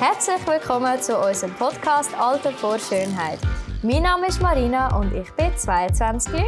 Herzlich 0.00 0.46
willkommen 0.46 0.98
zu 0.98 1.14
unserem 1.18 1.52
Podcast 1.56 2.18
Alter 2.18 2.52
vor 2.52 2.78
Schönheit. 2.78 3.38
Mein 3.82 4.02
Name 4.02 4.28
ist 4.28 4.40
Marina 4.40 4.98
und 4.98 5.12
ich 5.12 5.30
bin 5.32 5.54
22. 5.54 6.40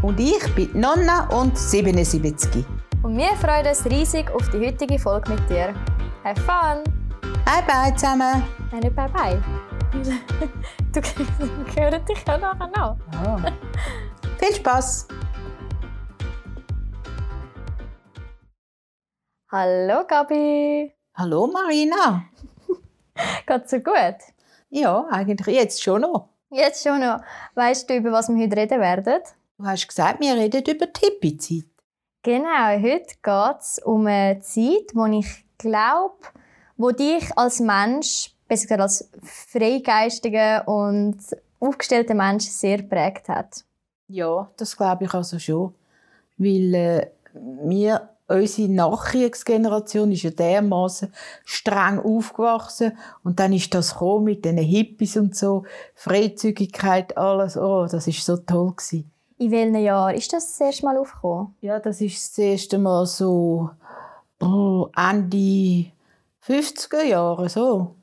Und 0.00 0.20
ich 0.20 0.54
bin 0.54 0.70
Nonna 0.80 1.28
und 1.36 1.58
77. 1.58 2.64
Und 3.02 3.16
wir 3.16 3.34
freuen 3.34 3.66
uns 3.66 3.84
riesig 3.86 4.30
auf 4.30 4.48
die 4.50 4.64
heutige 4.64 4.96
Folge 4.96 5.32
mit 5.32 5.50
dir. 5.50 5.74
Have 6.22 6.40
fun! 6.42 6.84
Bye 7.44 7.64
bye 7.66 7.92
zusammen! 7.96 8.44
Nein, 8.70 8.80
nicht 8.80 8.94
bye 8.94 9.08
bye. 9.08 9.42
Du 10.92 11.00
hörst 11.80 12.08
dich 12.08 12.24
ja 12.28 12.38
nachher 12.38 12.68
noch. 12.68 12.96
Oh. 13.26 13.38
Viel 14.38 14.54
Spaß! 14.54 15.08
Hallo 19.50 20.06
Gabi! 20.06 20.94
Hallo 21.16 21.48
Marina! 21.48 22.30
Geht's 23.46 23.70
dir 23.70 23.80
gut? 23.80 24.18
Ja, 24.70 25.06
eigentlich 25.10 25.56
jetzt 25.56 25.82
schon 25.82 26.02
noch. 26.02 26.28
Jetzt 26.50 26.82
schon 26.82 27.00
noch. 27.00 27.20
Weißt 27.54 27.88
du, 27.88 27.96
über 27.96 28.12
was 28.12 28.28
wir 28.28 28.42
heute 28.42 28.56
reden 28.56 28.80
werden? 28.80 29.22
Du 29.58 29.64
hast 29.64 29.86
gesagt, 29.86 30.20
wir 30.20 30.34
reden 30.34 30.62
über 30.66 30.86
die 30.86 31.00
Hippie-Zeit. 31.00 31.70
Genau, 32.22 32.82
heute 32.82 33.14
geht 33.22 33.60
es 33.60 33.78
um 33.84 34.06
eine 34.06 34.40
Zeit, 34.40 34.94
wo 34.94 35.06
ich 35.06 35.44
glaube, 35.58 36.18
wo 36.76 36.90
dich 36.90 37.36
als 37.36 37.60
Mensch, 37.60 38.34
besser 38.48 38.64
gesagt 38.64 38.80
als 38.80 39.10
freigeistiger 39.22 40.66
und 40.66 41.18
aufgestellter 41.60 42.14
Mensch 42.14 42.44
sehr 42.44 42.78
geprägt 42.78 43.28
hat. 43.28 43.64
Ja, 44.08 44.50
das 44.56 44.76
glaube 44.76 45.04
ich 45.04 45.14
also 45.14 45.38
schon. 45.38 45.74
Weil 46.36 46.74
äh, 46.74 47.06
wir, 47.32 48.08
unsere 48.30 48.70
Nachkriegsgeneration 48.70 50.12
ist 50.12 50.22
ja 50.22 50.30
dermaßen 50.30 51.12
streng 51.44 51.98
aufgewachsen 51.98 52.96
und 53.24 53.40
dann 53.40 53.52
ist 53.52 53.74
das 53.74 53.92
gekommen 53.92 54.24
mit 54.24 54.44
den 54.44 54.56
Hippies 54.56 55.16
und 55.16 55.34
so, 55.36 55.64
Freizügigkeit, 55.94 57.16
alles, 57.16 57.56
oh, 57.56 57.86
das 57.90 58.06
ist 58.06 58.24
so 58.24 58.36
toll 58.36 58.72
gewesen. 58.76 59.10
In 59.38 59.50
welchem 59.50 59.76
Jahr 59.76 60.14
ist 60.14 60.32
das 60.32 60.46
das 60.46 60.60
erste 60.60 60.84
Mal 60.84 60.98
aufgekommen? 60.98 61.54
Ja, 61.60 61.80
das 61.80 62.00
ist 62.00 62.16
das 62.16 62.38
erste 62.38 62.78
Mal 62.78 63.06
so 63.06 63.70
oh, 64.40 64.88
Ende 64.94 65.90
50er 66.46 67.02
Jahre 67.02 67.48
so. 67.48 67.94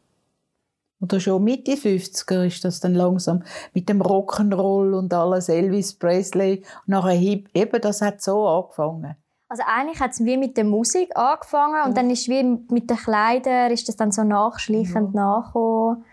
Oder 1.00 1.19
schon 1.19 1.44
Mitte 1.44 1.73
50er 1.73 2.47
ist 2.47 2.66
das 2.66 2.80
dann 2.80 2.95
langsam 2.95 3.44
mit 3.73 3.88
dem 3.88 4.02
Rock'n'Roll 4.02 4.97
und 4.97 5.14
alles, 5.14 5.47
Elvis 5.47 5.94
Presley. 5.94 6.64
Und 6.88 6.88
nachher 6.88 7.12
Hip, 7.12 7.50
eben, 7.53 7.81
das 7.81 8.02
hat 8.02 8.22
so 8.22 8.47
angefangen. 8.47 9.16
Also 9.50 9.64
eigentlich 9.66 10.00
hat 10.00 10.12
es 10.12 10.26
wie 10.26 10.36
mit 10.36 10.58
der 10.58 10.66
Musik 10.66 11.16
angefangen 11.16 11.86
und 11.86 11.95
dann 11.95 12.09
ist 12.09 12.28
wie 12.28 12.44
mit 12.44 12.90
den 12.90 12.98
Kleidern 12.98 13.72
ist 13.72 13.88
das 13.88 13.95
dann 13.95 14.12
so 14.12 14.23
nachschleichend 14.23 15.16
ja. 15.16 15.22
nachgekommen. 15.22 16.03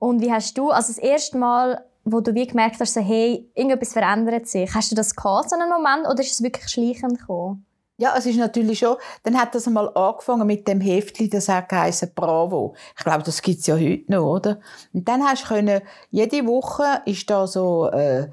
Und 0.00 0.20
wie 0.20 0.32
hast 0.32 0.58
du, 0.58 0.70
also 0.70 0.88
das 0.92 0.98
erste 0.98 1.38
Mal, 1.38 1.84
wo 2.04 2.20
du 2.20 2.34
wie 2.34 2.46
gemerkt 2.46 2.80
hast, 2.80 2.94
so, 2.94 3.00
hey, 3.00 3.48
irgendetwas 3.54 3.92
verändert 3.92 4.48
sich, 4.48 4.72
hast 4.74 4.90
du 4.90 4.96
das 4.96 5.14
gehabt, 5.14 5.50
so 5.50 5.56
einen 5.56 5.68
Moment, 5.68 6.06
oder 6.08 6.20
ist 6.20 6.32
es 6.32 6.42
wirklich 6.42 6.68
schleichend 6.68 7.20
gekommen? 7.20 7.64
Ja, 8.00 8.14
es 8.16 8.26
ist 8.26 8.36
natürlich 8.36 8.78
schon, 8.78 8.96
dann 9.24 9.36
hat 9.36 9.56
das 9.56 9.66
einmal 9.66 9.90
angefangen 9.96 10.46
mit 10.46 10.68
dem 10.68 10.80
Heftli, 10.80 11.28
das 11.28 11.48
hat 11.48 11.68
geheißen 11.68 12.12
Bravo. 12.14 12.74
Ich 12.96 13.04
glaube, 13.04 13.24
das 13.24 13.42
gibt's 13.42 13.66
ja 13.66 13.74
heute 13.74 14.04
noch, 14.06 14.24
oder? 14.24 14.60
Und 14.92 15.08
dann 15.08 15.24
hast 15.24 15.44
du 15.44 15.48
können, 15.48 15.80
jede 16.10 16.46
Woche 16.46 17.02
ist 17.06 17.28
da 17.28 17.48
so, 17.48 17.88
äh, 17.90 18.30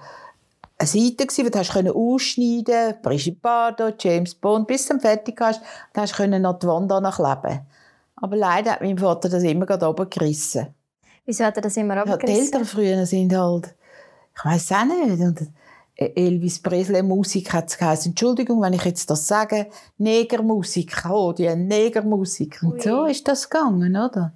eine 0.78 0.88
Seite 0.88 1.26
gewesen, 1.26 1.46
wo 1.46 1.50
du 1.50 1.60
hast 1.60 1.72
können 1.72 1.94
ausschneiden, 1.94 2.96
Brigitte 3.02 3.40
Bardot, 3.40 4.04
James 4.04 4.36
Bond, 4.36 4.68
bis 4.68 4.88
du 4.88 5.00
fertig 5.00 5.40
hast, 5.40 5.62
dann 5.94 6.04
hast 6.04 6.14
du 6.14 6.18
können 6.18 6.46
an 6.46 6.60
die 6.60 6.68
Wand 6.68 6.90
kleben. 6.90 7.62
Aber 8.18 8.36
leider 8.36 8.72
hat 8.72 8.82
mein 8.82 8.98
Vater 8.98 9.30
das 9.30 9.44
immer 9.44 9.66
gerade 9.66 9.88
oben 9.88 10.10
gerissen. 10.10 10.68
Wieso 11.26 11.46
hat 11.46 11.56
er 11.58 11.62
das 11.62 11.78
immer 11.78 12.02
oben 12.02 12.12
ja, 12.12 12.18
Die 12.18 12.32
Eltern 12.32 12.66
früher 12.66 13.06
sind 13.06 13.36
halt, 13.36 13.74
ich 14.36 14.46
weiß 14.46 14.72
auch 14.74 14.86
nicht, 14.86 15.22
und 15.22 15.52
Elvis 15.98 16.62
Presley 16.62 17.02
Musik 17.02 17.54
hat 17.54 17.70
es 17.70 17.78
geheißen. 17.78 18.12
Entschuldigung, 18.12 18.62
wenn 18.62 18.74
ich 18.74 18.84
jetzt 18.84 19.10
das 19.10 19.28
sage, 19.28 19.68
Negermusik, 19.98 21.06
oh, 21.10 21.32
die 21.32 21.54
Negermusik. 21.56 22.62
Und 22.64 22.82
so 22.82 23.06
ist 23.06 23.28
das 23.28 23.50
gegangen, 23.50 23.96
oder? 23.96 24.34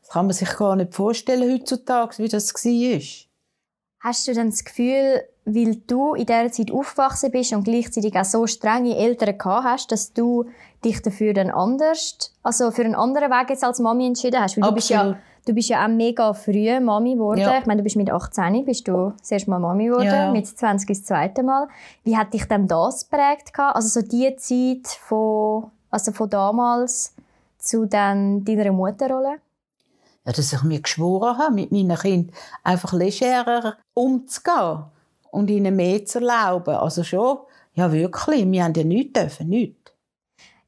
Das 0.00 0.10
kann 0.10 0.26
man 0.26 0.34
sich 0.34 0.56
gar 0.56 0.74
nicht 0.74 0.94
vorstellen 0.94 1.52
heutzutage, 1.52 2.18
wie 2.18 2.28
das 2.28 2.54
war. 2.54 3.28
Hast 4.00 4.26
du 4.26 4.34
dann 4.34 4.50
das 4.50 4.64
Gefühl, 4.64 5.22
weil 5.44 5.76
du 5.86 6.14
in 6.14 6.26
dieser 6.26 6.52
Zeit 6.52 6.70
aufgewachsen 6.70 7.30
bist 7.30 7.52
und 7.52 7.64
gleichzeitig 7.64 8.14
auch 8.16 8.24
so 8.24 8.46
strenge 8.46 8.96
Eltern 8.96 9.36
gehabt 9.36 9.64
hast, 9.64 9.92
dass 9.92 10.12
du 10.12 10.46
dich 10.84 11.02
dafür 11.02 11.34
dann 11.34 11.50
anders, 11.50 12.32
also 12.42 12.70
für 12.70 12.84
einen 12.84 12.94
anderen 12.94 13.30
Weg 13.30 13.50
jetzt 13.50 13.64
als 13.64 13.80
Mami 13.80 14.06
entschieden 14.06 14.40
hast? 14.40 14.56
Weil 14.56 14.68
du 14.68 14.74
bist 14.74 14.90
ja 14.90 15.16
Du 15.44 15.54
bist 15.54 15.68
ja 15.70 15.84
auch 15.84 15.88
mega 15.88 16.32
früh 16.34 16.78
Mami 16.78 17.14
geworden. 17.14 17.40
Ja. 17.40 17.58
Ich 17.58 17.66
meine, 17.66 17.78
du 17.78 17.82
bist 17.82 17.96
mit 17.96 18.10
18 18.12 18.64
bist 18.64 18.86
du 18.86 19.12
das 19.18 19.30
erste 19.32 19.50
Mal 19.50 19.58
Mami 19.58 19.86
geworden, 19.86 20.06
ja. 20.06 20.30
mit 20.30 20.46
20 20.46 20.88
das 20.88 21.04
zweite 21.04 21.42
Mal. 21.42 21.66
Wie 22.04 22.16
hat 22.16 22.32
dich 22.32 22.46
denn 22.46 22.68
das 22.68 23.08
geprägt? 23.08 23.50
Also 23.56 24.00
so 24.00 24.06
die 24.06 24.36
Zeit 24.36 24.86
von, 24.86 25.70
also 25.90 26.12
von 26.12 26.30
damals 26.30 27.14
zu 27.58 27.86
dann 27.86 28.44
deiner 28.44 28.70
Mutterrolle? 28.70 29.38
Ja, 30.24 30.32
dass 30.32 30.52
ich 30.52 30.62
mir 30.62 30.80
geschworen 30.80 31.36
habe, 31.36 31.54
mit 31.54 31.72
meinen 31.72 31.96
Kindern 31.96 32.32
einfach 32.62 32.92
legerer 32.92 33.78
umzugehen 33.94 34.84
und 35.32 35.50
ihnen 35.50 35.74
mehr 35.74 36.04
zu 36.04 36.20
erlauben. 36.20 36.76
Also 36.76 37.02
schon, 37.02 37.38
ja 37.74 37.90
wirklich, 37.90 38.48
wir 38.48 38.64
haben 38.64 38.74
ja 38.74 38.84
nichts 38.84 39.20
dürfen, 39.20 39.48
nichts. 39.48 39.92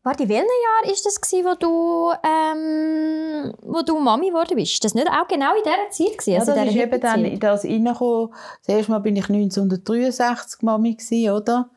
Warte, 0.02 0.24
in 0.24 0.28
welchem 0.28 0.44
Jahr 0.44 0.90
war 0.90 0.98
das, 1.04 1.32
wo 1.32 1.54
du, 1.54 2.12
ähm, 2.26 3.54
wo 3.62 3.82
du 3.82 3.98
Mami 3.98 4.28
geworden 4.28 4.56
bist? 4.56 4.72
Ist 4.72 4.84
das 4.84 4.94
nicht 4.94 5.08
auch 5.08 5.26
genau 5.28 5.52
in 5.54 5.62
dieser 5.62 5.90
Zeit? 5.90 6.18
Gewesen, 6.18 6.40
also 6.40 6.52
ja, 6.52 6.64
das 6.64 6.74
ist 6.74 6.80
eben 6.80 7.00
dann 7.00 7.24
in 7.24 7.40
das 7.40 7.64
reingekommen. 7.64 8.34
Das 8.66 8.76
erste 8.76 8.92
Mal 8.92 8.98
bin 8.98 9.16
ich 9.16 9.28
1963 9.28 10.62
Mami, 10.62 10.94
gewesen, 10.94 11.30
oder? 11.30 11.70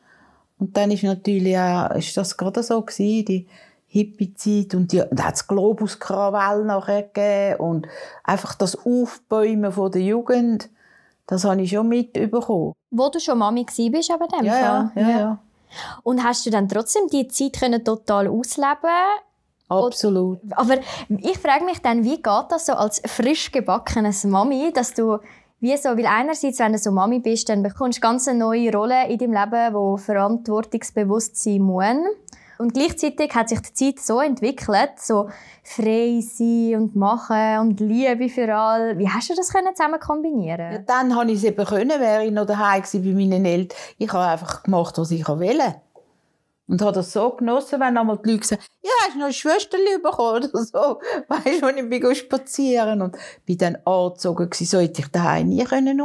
Und 0.58 0.76
dann 0.76 0.90
ist 0.90 1.04
natürlich 1.04 1.56
auch, 1.56 1.90
ist 1.94 2.16
das 2.16 2.36
gerade 2.36 2.62
so 2.62 2.82
gewesen, 2.82 3.24
die 3.24 3.46
Hippie-Zeit 3.86 4.74
und 4.74 4.92
die, 4.92 5.02
da 5.10 5.24
hat 5.24 5.36
es 5.36 5.46
Globus-Krawall 5.46 6.64
nachher 6.64 7.04
gegeben 7.04 7.60
und 7.60 7.88
einfach 8.24 8.54
das 8.54 8.76
Aufbäumen 8.76 9.72
von 9.72 9.90
der 9.90 10.02
Jugend, 10.02 10.68
das 11.28 11.44
habe 11.44 11.62
ich 11.62 11.70
schon 11.70 11.88
mitbekommen. 11.88 12.72
Wo 12.90 13.08
du 13.10 13.20
schon 13.20 13.38
Mami 13.38 13.64
warst, 13.64 14.10
aber 14.10 14.26
dem 14.26 14.44
ja, 14.44 14.52
Fall? 14.52 14.90
Ja, 14.94 15.08
ja, 15.08 15.18
ja. 15.18 15.38
Und 16.02 16.24
hast 16.24 16.44
du 16.46 16.50
dann 16.50 16.68
trotzdem 16.68 17.06
die 17.08 17.28
Zeit 17.28 17.60
können 17.60 17.84
total 17.84 18.26
ausleben 18.26 18.88
Absolut. 19.68 20.38
Aber 20.52 20.78
ich 21.08 21.38
frage 21.38 21.64
mich 21.66 21.80
dann, 21.82 22.02
wie 22.02 22.16
geht 22.16 22.46
das 22.48 22.64
so 22.64 22.72
als 22.72 23.02
frisch 23.04 23.52
gebackenes 23.52 24.24
Mami, 24.24 24.72
dass 24.72 24.94
du 24.94 25.18
wie 25.60 25.76
so, 25.76 25.90
weil 25.90 26.06
einerseits, 26.06 26.60
wenn 26.60 26.72
du 26.72 26.78
so 26.78 26.90
Mami 26.90 27.18
bist, 27.18 27.48
dann 27.48 27.62
bekommst 27.62 27.98
du 27.98 28.00
ganz 28.00 28.28
eine 28.28 28.38
neue 28.38 28.72
Rolle 28.72 29.08
in 29.08 29.18
deinem 29.18 29.32
Leben, 29.32 29.74
wo 29.74 29.96
verantwortungsbewusst 29.96 31.36
sein 31.36 31.60
muss. 31.60 31.84
Und 32.58 32.74
gleichzeitig 32.74 33.34
hat 33.34 33.48
sich 33.48 33.60
die 33.60 33.72
Zeit 33.72 34.04
so 34.04 34.20
entwickelt, 34.20 34.98
so 34.98 35.30
frei 35.62 36.20
sein 36.20 36.74
und 36.76 36.96
machen 36.96 37.58
und 37.60 37.80
Liebe 37.80 38.28
für 38.28 38.52
alle. 38.52 38.98
Wie 38.98 39.08
hast 39.08 39.30
du 39.30 39.34
das 39.36 39.48
zusammen 39.48 40.00
kombinieren? 40.00 40.72
Ja, 40.72 40.78
dann 40.78 41.14
habe 41.14 41.30
ich 41.30 41.38
es 41.38 41.44
eben 41.44 41.64
können, 41.64 42.00
wäre 42.00 42.24
ich 42.24 42.32
noch 42.32 42.46
daheim 42.46 42.82
bei 42.92 42.98
meinen 42.98 43.44
Eltern. 43.44 43.78
Ich 43.96 44.12
habe 44.12 44.24
einfach 44.24 44.64
gemacht, 44.64 44.98
was 44.98 45.12
ich 45.12 45.28
wollte. 45.28 45.76
Und 46.66 46.82
habe 46.82 46.92
das 46.92 47.12
so 47.12 47.30
genossen, 47.30 47.80
wenn 47.80 47.96
einmal 47.96 48.18
die 48.18 48.32
Leute 48.32 48.46
sagen, 48.46 48.62
ja, 48.82 48.90
hast 49.02 49.14
du 49.14 49.18
noch 49.20 49.26
ein 49.26 49.32
Schwesterchen 49.32 50.02
bekommen 50.02 50.44
oder 50.44 50.64
so. 50.64 51.00
Weißt 51.28 51.62
du, 51.62 51.68
ich 51.68 51.88
bin 51.88 52.14
spazieren 52.14 53.00
und 53.00 53.16
bin 53.46 53.56
dann 53.56 53.78
angezogen 53.86 54.50
so 54.52 54.78
hätte 54.78 55.00
ich 55.00 55.08
daheim 55.08 55.48
nie 55.48 55.64
können. 55.64 56.02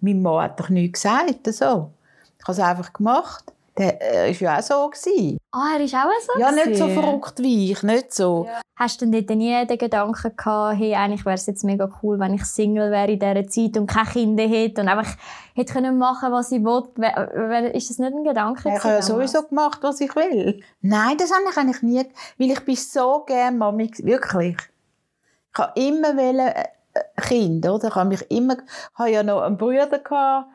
Mein 0.00 0.22
Mann 0.22 0.44
hat 0.44 0.58
doch 0.58 0.70
nichts 0.70 1.02
gesagt, 1.02 1.52
so. 1.52 1.90
Ich 2.38 2.44
habe 2.44 2.52
es 2.52 2.60
einfach 2.60 2.92
gemacht. 2.92 3.52
Der 3.78 4.00
war 4.00 4.26
ja 4.28 4.58
auch 4.58 4.62
so. 4.62 4.88
Gewesen. 4.88 5.38
Ah, 5.52 5.74
er 5.74 5.84
ist 5.84 5.94
auch 5.94 6.08
so? 6.20 6.40
Ja, 6.40 6.50
nicht 6.50 6.76
so 6.76 6.88
verrückt 6.88 7.34
wie 7.38 7.72
ich, 7.72 7.82
nicht 7.82 8.14
so. 8.14 8.46
Ja. 8.46 8.60
Hast 8.76 9.00
du 9.00 9.06
denn 9.06 9.38
nie 9.38 9.66
den 9.66 9.78
Gedanken 9.78 10.36
gehabt, 10.36 10.78
hey, 10.78 10.94
eigentlich 10.94 11.24
wäre 11.24 11.34
es 11.34 11.46
jetzt 11.46 11.64
mega 11.64 11.88
cool, 12.02 12.18
wenn 12.18 12.34
ich 12.34 12.44
Single 12.44 12.90
wäre 12.90 13.12
in 13.12 13.18
dieser 13.18 13.46
Zeit 13.48 13.76
und 13.76 13.86
keine 13.86 14.08
Kinder 14.08 14.44
hätte 14.44 14.82
und 14.82 14.88
einfach 14.88 15.16
hätte 15.54 15.72
können 15.72 15.98
machen, 15.98 16.32
was 16.32 16.52
ich 16.52 16.62
wollte? 16.64 17.02
Ist 17.74 17.90
das 17.90 17.98
nicht 17.98 18.14
ein 18.14 18.24
Gedanke? 18.24 18.68
Ich 18.68 18.84
habe 18.84 18.94
ja 18.94 19.02
sowieso 19.02 19.42
gemacht, 19.42 19.78
was 19.82 20.00
ich 20.00 20.14
will. 20.14 20.62
Nein, 20.80 21.16
das 21.18 21.32
habe 21.32 21.44
ich 21.50 21.56
eigentlich 21.56 21.82
nie, 21.82 22.06
weil 22.38 22.50
ich 22.50 22.64
bin 22.64 22.76
so 22.76 23.24
gerne 23.26 23.56
Mami, 23.56 23.90
wirklich. 23.98 24.56
Ich 25.52 25.58
habe 25.58 25.80
immer 25.80 26.16
wollen, 26.16 26.48
äh, 26.48 26.64
Kind, 27.16 27.66
oder? 27.66 27.88
Ich 27.88 27.94
habe 27.94 28.08
mich 28.08 28.30
immer, 28.30 28.54
ich 28.54 28.98
habe 28.98 29.10
ja 29.10 29.22
noch 29.22 29.42
einen 29.42 29.56
Bruder 29.56 29.98
gehabt, 29.98 30.48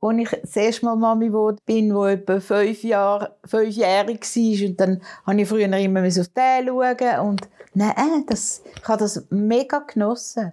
als 0.00 0.18
ich 0.18 0.40
das 0.42 0.56
erste 0.56 0.86
Mal 0.86 0.96
Mami 0.96 1.26
geworden 1.26 1.58
bin, 1.66 1.94
wo 1.94 2.06
etwa 2.06 2.40
fünf 2.40 2.82
Jahre, 2.82 3.36
fünfjährig 3.44 4.20
war. 4.22 4.68
Und 4.68 4.80
dann 4.80 5.02
habe 5.26 5.40
ich 5.40 5.48
früher 5.48 5.76
immer 5.76 6.00
auf 6.00 6.14
den 6.14 6.66
schauen. 6.66 7.28
Und 7.28 7.48
nein, 7.74 8.24
das, 8.26 8.62
ich 8.76 8.88
habe 8.88 9.00
das 9.00 9.26
mega 9.30 9.80
genossen. 9.80 10.52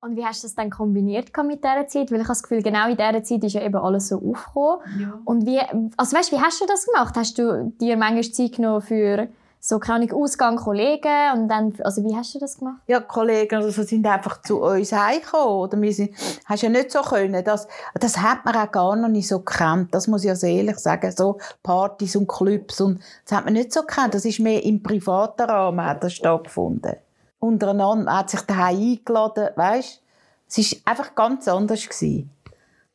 Und 0.00 0.16
wie 0.16 0.24
hast 0.24 0.42
du 0.42 0.46
das 0.46 0.54
dann 0.54 0.68
kombiniert 0.68 1.30
mit 1.46 1.64
dieser 1.64 1.88
Zeit? 1.88 2.10
Weil 2.10 2.20
ich 2.20 2.24
habe 2.24 2.28
das 2.28 2.42
Gefühl, 2.42 2.62
genau 2.62 2.90
in 2.90 2.96
dieser 2.96 3.22
Zeit 3.22 3.42
ist 3.42 3.54
ja 3.54 3.62
eben 3.62 3.76
alles 3.76 4.08
so 4.08 4.16
aufgekommen. 4.16 4.80
Ja. 5.00 5.18
Und 5.24 5.46
wie, 5.46 5.58
also 5.96 6.16
weißt, 6.16 6.30
wie 6.30 6.40
hast 6.40 6.60
du 6.60 6.66
das 6.66 6.84
gemacht? 6.84 7.14
Hast 7.16 7.38
du 7.38 7.72
dir 7.80 7.96
manchmal 7.96 8.24
Zeit 8.24 8.52
genommen 8.56 8.82
für 8.82 9.28
so 9.66 9.78
keine 9.78 10.14
Ausgang 10.14 10.56
Kollegen 10.56 11.32
und 11.32 11.48
dann, 11.48 11.72
also 11.82 12.04
wie 12.04 12.14
hast 12.14 12.34
du 12.34 12.38
das 12.38 12.58
gemacht? 12.58 12.82
Ja, 12.86 13.00
Kollegen 13.00 13.62
also 13.62 13.82
sind 13.82 14.06
einfach 14.06 14.42
zu 14.42 14.62
uns 14.62 14.92
heimgekommen, 14.92 15.54
oder 15.54 15.80
wir 15.80 15.90
sind, 15.90 16.10
hast 16.44 16.62
ja 16.62 16.68
nicht 16.68 16.92
so 16.92 17.00
können, 17.00 17.42
das, 17.42 17.66
das 17.94 18.18
hat 18.18 18.44
man 18.44 18.54
auch 18.56 18.70
gar 18.70 18.94
noch 18.94 19.08
nicht 19.08 19.26
so 19.26 19.38
gekannt, 19.38 19.94
das 19.94 20.06
muss 20.06 20.22
ich 20.22 20.34
sehr 20.34 20.56
ehrlich 20.56 20.76
sagen, 20.76 21.10
so 21.16 21.38
Partys 21.62 22.14
und 22.14 22.28
Clubs 22.28 22.82
und 22.82 23.00
das 23.24 23.38
hat 23.38 23.46
man 23.46 23.54
nicht 23.54 23.72
so 23.72 23.80
gekannt, 23.80 24.12
das 24.12 24.26
ist 24.26 24.38
mehr 24.38 24.62
im 24.62 24.82
privaten 24.82 25.48
Rahmen 25.48 25.82
hat 25.82 26.04
das 26.04 26.12
stattgefunden. 26.12 26.96
Untereinander, 27.38 28.04
man 28.04 28.18
hat 28.18 28.28
sich 28.28 28.42
daheim 28.42 28.76
eingeladen, 28.76 29.48
weißt, 29.56 30.02
es 30.46 30.58
ist 30.58 30.86
einfach 30.86 31.14
ganz 31.14 31.48
anders 31.48 31.88
gewesen. 31.88 32.28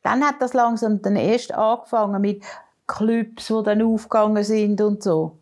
Dann 0.04 0.24
hat 0.24 0.36
das 0.40 0.54
langsam 0.54 1.02
dann 1.02 1.16
erst 1.16 1.52
angefangen 1.52 2.22
mit 2.22 2.44
Clubs, 2.86 3.48
die 3.48 3.64
dann 3.64 3.82
aufgegangen 3.82 4.44
sind 4.44 4.80
und 4.82 5.02
so. 5.02 5.39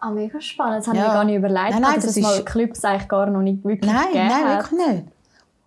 Ah, 0.00 0.10
mega 0.10 0.40
spannend. 0.40 0.78
Das 0.80 0.88
habe 0.88 0.98
Ja. 0.98 1.08
mir 1.08 1.12
gar 1.14 1.24
nicht 1.24 1.36
überlegt, 1.36 1.70
Nein, 1.70 1.82
nein, 1.82 1.94
dass 1.96 2.04
das 2.06 2.16
es 2.16 2.22
mal 2.22 2.44
Clubs 2.44 2.84
eigentlich 2.84 3.08
gar 3.08 3.26
noch 3.26 3.40
nicht 3.42 3.64
wirklich 3.64 3.90
Nein, 3.90 4.08
nein, 4.14 4.44
hat. 4.48 4.70
wirklich 4.72 4.86
nicht. 4.88 5.04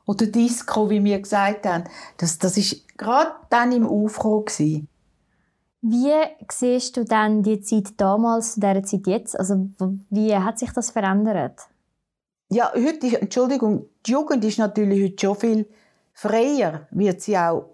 Oder 0.06 0.26
Disco, 0.28 0.90
wie 0.90 1.04
wir 1.04 1.20
gesagt 1.20 1.66
haben. 1.66 1.86
Das, 2.18 2.38
das 2.38 2.58
ist 2.58 2.98
gerade 2.98 3.32
dann 3.50 3.72
im 3.72 3.88
Aufruhr. 3.88 4.46
Gewesen. 4.46 4.88
Wie 5.82 6.12
siehst 6.52 6.98
du 6.98 7.06
dann 7.06 7.44
die 7.44 7.62
Zeit 7.62 7.94
damals 7.98 8.56
zu 8.56 8.60
dieser 8.60 8.84
Zeit 8.84 9.08
jetzt? 9.08 9.40
Also 9.40 9.68
wie 10.10 10.36
hat 10.36 10.60
sich 10.60 10.72
das 10.72 10.92
verändert? 10.92 11.62
Ja, 12.50 12.72
heute 12.76 13.08
ist, 13.08 13.14
Entschuldigung, 13.16 13.86
die 14.06 14.12
Jugend 14.12 14.44
ist 14.46 14.60
natürlich 14.60 15.04
heute 15.12 15.26
schon 15.26 15.36
viel 15.36 15.68
freier, 16.14 16.88
wird 16.92 17.22
sie 17.22 17.38
auch 17.38 17.66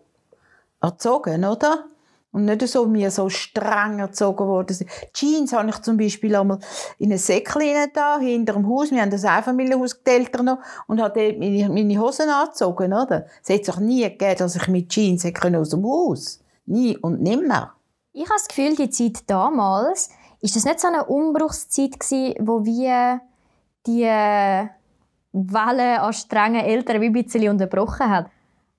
erzogen, 0.82 1.44
oder? 1.46 1.86
Und 2.32 2.46
nicht 2.46 2.66
so, 2.68 2.92
wir 2.94 3.12
so 3.12 3.28
streng 3.30 4.00
erzogen 4.00 4.48
worden 4.48 4.74
sind. 4.74 4.90
Jeans 5.14 5.52
habe 5.52 5.70
ich 5.70 5.80
zum 5.80 5.98
Beispiel 5.98 6.34
einmal 6.36 6.60
in 6.98 7.12
ein 7.12 7.18
Säckchen 7.18 7.92
da, 7.94 8.20
hinter 8.20 8.54
dem 8.54 8.68
Haus. 8.70 8.90
Wir 8.90 9.02
haben 9.02 9.12
das 9.12 9.26
Einfamilienhaus 9.26 10.00
Eltern 10.06 10.46
noch 10.46 10.60
und 10.88 11.02
habe 11.02 11.20
dort 11.20 11.40
meine, 11.40 11.70
meine 11.70 12.00
Hosen 12.00 12.30
angezogen, 12.30 12.94
oder? 12.94 13.26
Es 13.44 13.54
hat 13.54 13.66
sich 13.66 13.78
nie 13.78 14.04
gegeben, 14.04 14.36
dass 14.38 14.56
ich 14.56 14.68
mit 14.70 14.90
Jeans 14.90 15.26
hätte 15.26 15.58
aus 15.58 15.70
dem 15.70 15.84
Haus. 15.86 16.40
Nie 16.66 16.98
und 16.98 17.22
nimmer. 17.22 17.74
Ich 18.14 18.24
habe 18.24 18.36
das 18.36 18.48
Gefühl, 18.48 18.76
die 18.76 18.90
Zeit 18.90 19.30
damals, 19.30 20.10
ist 20.42 20.56
das 20.56 20.66
nicht 20.66 20.80
so 20.80 20.88
eine 20.88 21.06
Umbruchszeit 21.06 22.00
gewesen, 22.00 22.36
wo 22.40 22.64
wir 22.66 23.22
die 23.86 24.04
äh, 24.04 24.68
Welle 25.34 26.02
an 26.02 26.14
strengen 26.14 26.66
Eltern 26.66 27.02
wie 27.02 27.08
ein 27.08 27.14
bisschen 27.14 27.50
unterbrochen 27.50 28.10
hat? 28.10 28.28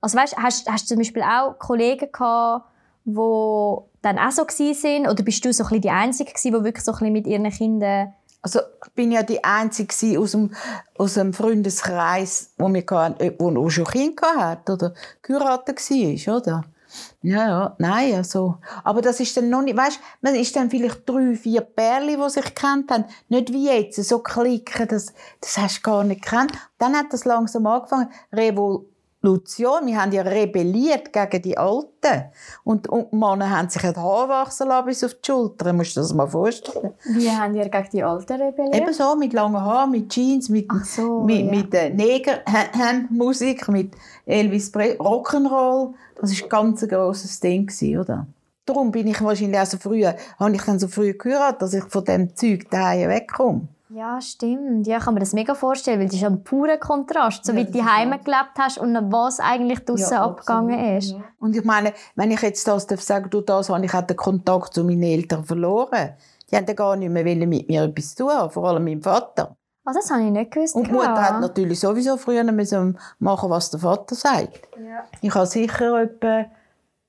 Also 0.00 0.19
weißt, 0.19 0.37
hast, 0.37 0.70
hast 0.70 0.84
du 0.84 0.94
zum 0.94 0.98
Beispiel 0.98 1.22
auch 1.22 1.58
Kollegen 1.58 2.10
gehabt, 2.10 2.66
die 3.04 3.76
dann 4.02 4.19
auch 4.19 4.31
so 4.31 4.43
waren? 4.43 5.08
Oder 5.08 5.22
bist 5.22 5.44
du 5.44 5.52
so 5.52 5.64
ein 5.64 5.81
die 5.81 5.90
Einzige 5.90 6.32
die 6.43 6.52
wirklich 6.52 6.84
so 6.84 6.93
ein 6.93 6.99
bisschen 6.99 7.12
mit 7.12 7.26
ihren 7.26 7.50
Kindern... 7.50 8.14
Also, 8.44 8.58
ich 8.84 8.93
bin 8.94 9.12
ja 9.12 9.22
die 9.22 9.44
Einzige 9.44 10.19
aus 10.19 10.32
dem, 10.32 10.50
aus 10.99 11.14
dem 11.14 11.32
Freundeskreis, 11.32 12.50
wo 12.58 12.69
wir 12.69 12.84
hatten, 12.90 13.34
wo 13.38 13.56
auch 13.56 13.70
schon 13.70 13.84
Kinder 13.84 14.34
hatte 14.37 14.72
oder 14.72 14.94
geheiratet 15.22 15.78
war, 15.78 16.37
oder? 16.37 16.64
Ja, 17.22 17.46
ja, 17.46 17.76
nein, 17.78 18.16
also. 18.16 18.58
Aber 18.82 19.00
das 19.00 19.20
ist 19.20 19.37
dann 19.37 19.48
noch 19.48 19.62
nicht, 19.62 19.76
weißt, 19.76 20.00
man 20.20 20.34
ist 20.34 20.55
dann 20.56 20.70
vielleicht 20.70 21.08
drei, 21.08 21.37
vier 21.37 21.60
Pärchen, 21.60 22.20
die 22.20 22.31
sich 22.31 22.55
kennt 22.55 22.90
haben. 22.90 23.05
Nicht 23.28 23.52
wie 23.52 23.66
jetzt, 23.66 24.02
so 24.02 24.19
klicken, 24.19 24.88
das, 24.88 25.14
das 25.40 25.58
hast 25.58 25.78
du 25.78 25.82
gar 25.82 26.05
nicht 26.05 26.22
gekannt. 26.22 26.52
Dann 26.78 26.96
hat 26.96 27.12
das 27.12 27.25
langsam 27.25 27.66
angefangen. 27.66 28.08
Revolution, 29.22 29.86
wir 29.86 30.00
haben 30.00 30.12
ja 30.12 30.22
rebelliert 30.22 31.12
gegen 31.12 31.42
die 31.42 31.56
Alten. 31.56 32.24
Und, 32.64 32.88
und 32.88 33.12
die 33.12 33.16
Männer 33.16 33.50
haben 33.50 33.69
sich 33.69 33.82
die 33.82 33.88
Haare 33.88 34.28
wachsen 34.28 34.69
lassen 34.69 34.86
bis 34.86 35.04
auf 35.04 35.14
die 35.14 35.26
Schultern. 35.26 35.76
Musst 35.76 35.96
du 35.96 36.00
dir 36.00 36.02
das 36.02 36.14
mal 36.14 36.26
vorstellen? 36.26 36.92
Wie 37.04 37.30
haben 37.30 37.54
ihr 37.54 37.69
gegen 37.69 37.88
die 37.92 38.02
Alten 38.02 38.40
rebelliert? 38.40 38.74
Eben 38.74 38.92
so, 38.92 39.14
mit 39.14 39.32
langen 39.32 39.60
Haaren, 39.60 39.90
mit 39.90 40.08
Jeans, 40.10 40.48
mit, 40.48 40.69
so, 40.84 41.22
mit, 41.22 41.46
ja. 41.46 41.50
mit 41.50 41.72
der 41.72 41.90
Neger-Musik, 41.90 43.69
mit 43.69 43.92
Elvis 44.26 44.72
Presley, 44.72 44.98
Rock'n'Roll. 44.98 45.94
Das 46.20 46.40
war 46.40 46.48
ganz 46.48 46.82
ein 46.82 46.88
grosses 46.88 47.38
Ding, 47.40 47.66
gewesen, 47.66 47.98
oder? 47.98 48.26
Darum 48.64 48.92
bin 48.92 49.08
ich 49.08 49.20
wahrscheinlich 49.22 49.58
auch 49.58 49.66
so 49.66 49.76
früh, 49.76 50.04
habe 50.04 50.54
ich 50.54 50.62
dann 50.62 50.78
so 50.78 50.86
früh 50.86 51.14
gehört, 51.14 51.62
dass 51.62 51.74
ich 51.74 51.84
von 51.84 52.04
dem 52.04 52.36
Zeug 52.36 52.70
daheim 52.70 53.08
wegkomme. 53.08 53.69
Ja, 53.94 54.20
stimmt. 54.20 54.86
Ja, 54.86 54.98
ich 54.98 55.04
kann 55.04 55.14
mir 55.14 55.20
das 55.20 55.32
mega 55.32 55.54
vorstellen, 55.54 55.98
weil 56.00 56.06
das 56.06 56.14
ist 56.14 56.22
ja 56.22 56.28
ein 56.28 56.42
purer 56.44 56.76
Kontrast, 56.78 57.44
so 57.44 57.52
Ja, 57.52 57.58
wie 57.58 57.64
du 57.70 57.78
ist 57.78 57.84
heim 57.84 58.10
wahr. 58.10 58.18
gelebt 58.18 58.58
hast 58.58 58.78
und 58.78 58.94
was 59.12 59.38
eigentlich 59.40 59.84
draussen 59.84 60.12
Ja, 60.12 60.24
abgegangen 60.24 60.74
absolut, 60.78 60.98
ist. 60.98 61.10
ja. 61.12 61.18
Und 61.40 61.56
ich 61.56 61.64
meine, 61.64 61.92
wenn 62.14 62.30
ich 62.30 62.40
jetzt 62.40 62.66
das 62.66 62.86
darf 62.86 63.02
sagen, 63.02 63.28
durch 63.30 63.44
das 63.46 63.68
habe 63.68 63.84
ich 63.84 63.92
auch 63.94 64.02
den 64.02 64.16
Kontakt 64.16 64.74
zu 64.74 64.84
meinen 64.84 65.02
Eltern 65.02 65.44
verloren. 65.44 66.14
Die 66.50 66.56
haben 66.56 66.66
gar 66.76 66.96
nicht 66.96 67.10
mehr 67.10 67.24
mit 67.24 67.68
mir 67.68 67.82
etwas 67.84 68.14
zu 68.14 68.26
tun, 68.26 68.50
vor 68.50 68.68
allem 68.68 68.84
mein 68.84 69.00
Vater. 69.02 69.56
Also 69.84 69.98
das 70.00 70.10
habe 70.10 70.22
ich 70.22 70.30
nicht 70.30 70.50
gewusst. 70.52 70.76
Und 70.76 70.86
die 70.86 70.92
Mutter 70.92 71.20
hat 71.20 71.40
natürlich 71.40 71.80
sowieso 71.80 72.16
früher 72.16 72.44
müssen 72.44 72.98
machen, 73.18 73.50
was 73.50 73.70
der 73.70 73.80
Vater 73.80 74.14
sagt. 74.14 74.68
Ja. 74.78 75.02
Ich 75.20 75.34
habe 75.34 75.46
sicher 75.46 76.00
etwa 76.02 76.44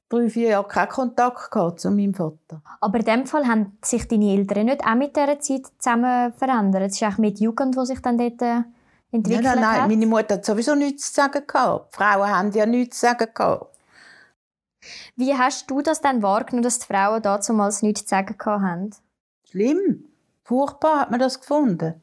drei, 0.09 0.29
vier 0.29 0.49
Jahre 0.49 0.67
keinen 0.67 0.89
Kontakt 0.89 1.51
gehabt 1.51 1.79
zu 1.79 1.91
meinem 1.91 2.13
Vater. 2.13 2.61
Aber 2.81 2.99
in 2.99 3.05
dem 3.05 3.25
Fall 3.25 3.47
haben 3.47 3.77
sich 3.83 4.07
deine 4.07 4.31
Eltern 4.31 4.65
nicht 4.65 4.85
auch 4.85 4.95
mit 4.95 5.15
dieser 5.15 5.39
Zeit 5.39 5.67
zusammen 5.79 6.33
verändert. 6.33 6.83
Es 6.83 6.93
ist 6.93 7.03
eigentlich 7.03 7.17
mit 7.17 7.39
Jugend, 7.39 7.75
die 7.77 7.85
sich 7.85 8.01
dann 8.01 8.17
dort 8.17 8.41
äh, 8.41 8.45
Nein, 8.45 8.65
entwickelt 9.11 9.45
nein, 9.45 9.61
nein, 9.61 9.81
hat. 9.81 9.89
meine 9.89 10.07
Mutter 10.07 10.35
hat 10.35 10.45
sowieso 10.45 10.75
nichts 10.75 11.13
zu 11.13 11.21
sagen 11.21 11.43
gehabt. 11.45 11.93
Die 11.93 11.97
Frauen 11.97 12.29
haben 12.29 12.51
ja 12.51 12.65
nichts 12.65 12.99
zu 12.99 13.05
sagen 13.07 13.27
gehabt. 13.33 13.77
Wie 15.15 15.33
hast 15.35 15.69
du 15.69 15.81
das 15.81 16.01
dann 16.01 16.21
wahrgenommen, 16.21 16.63
dass 16.63 16.79
die 16.79 16.87
Frauen 16.87 17.21
damals 17.21 17.81
nichts 17.81 18.03
zu 18.03 18.09
sagen 18.09 18.35
haben? 18.45 18.89
Schlimm. 19.49 20.05
Furchtbar 20.43 21.01
hat 21.01 21.11
man 21.11 21.19
das 21.19 21.39
gefunden. 21.39 22.01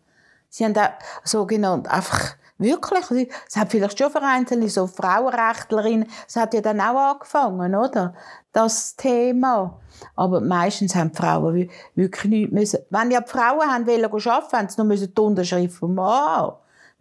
Sie 0.49 0.65
haben 0.65 0.77
auch 0.77 0.91
sogenannt 1.25 1.89
einfach 1.89 2.37
wirklich, 2.61 3.29
es 3.49 3.57
hat 3.57 3.71
vielleicht 3.71 3.99
schon 3.99 4.11
vereinzelte 4.11 4.69
so 4.69 4.87
Frauenrechtlerinnen, 4.87 6.07
es 6.29 6.37
hat 6.37 6.55
ja 6.55 6.61
dann 6.61 6.81
auch 6.81 7.15
angefangen, 7.15 7.75
oder? 7.75 8.15
Das 8.53 8.95
Thema. 8.97 9.79
Aber 10.17 10.41
meistens 10.41 10.95
haben 10.95 11.11
die 11.13 11.17
Frauen 11.19 11.55
wi- 11.55 11.71
wirklich 11.95 12.31
nichts 12.31 12.53
müssen. 12.53 12.79
Wenn 12.91 13.11
ja 13.11 13.21
die 13.21 13.29
Frauen 13.31 13.69
haben 13.71 13.87
wollen 13.87 14.05
arbeiten, 14.05 14.57
haben 14.57 14.69
sie 14.69 14.77
nur 14.79 14.87
müssen 14.87 15.15
die 15.15 15.21
Unterschrift 15.21 15.77
vom 15.77 15.95
Mann 15.95 16.53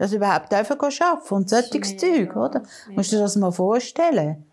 sie 0.10 0.16
überhaupt 0.16 0.52
dürfen 0.52 0.80
arbeiten 0.80 1.34
und 1.34 1.50
solches 1.50 1.98
Zeug, 1.98 2.36
oder? 2.36 2.64
Musst 2.96 3.12
du 3.12 3.18
dir 3.18 3.22
das 3.24 3.36
mal 3.36 3.52
vorstellen? 3.52 4.46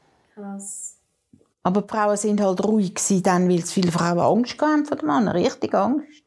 Aber 1.62 1.82
die 1.82 1.88
Frauen 1.88 2.16
sind 2.16 2.40
halt 2.40 2.64
ruhig 2.64 2.94
gewesen, 2.94 3.22
dann, 3.22 3.48
weil 3.48 3.58
es 3.58 3.72
viele 3.72 3.90
Frauen 3.92 4.18
Angst 4.20 4.60
hatten 4.60 4.84
vor 4.86 4.96
dem 4.96 5.06
Mann. 5.08 5.28
Richtig 5.28 5.74
Angst. 5.74 6.25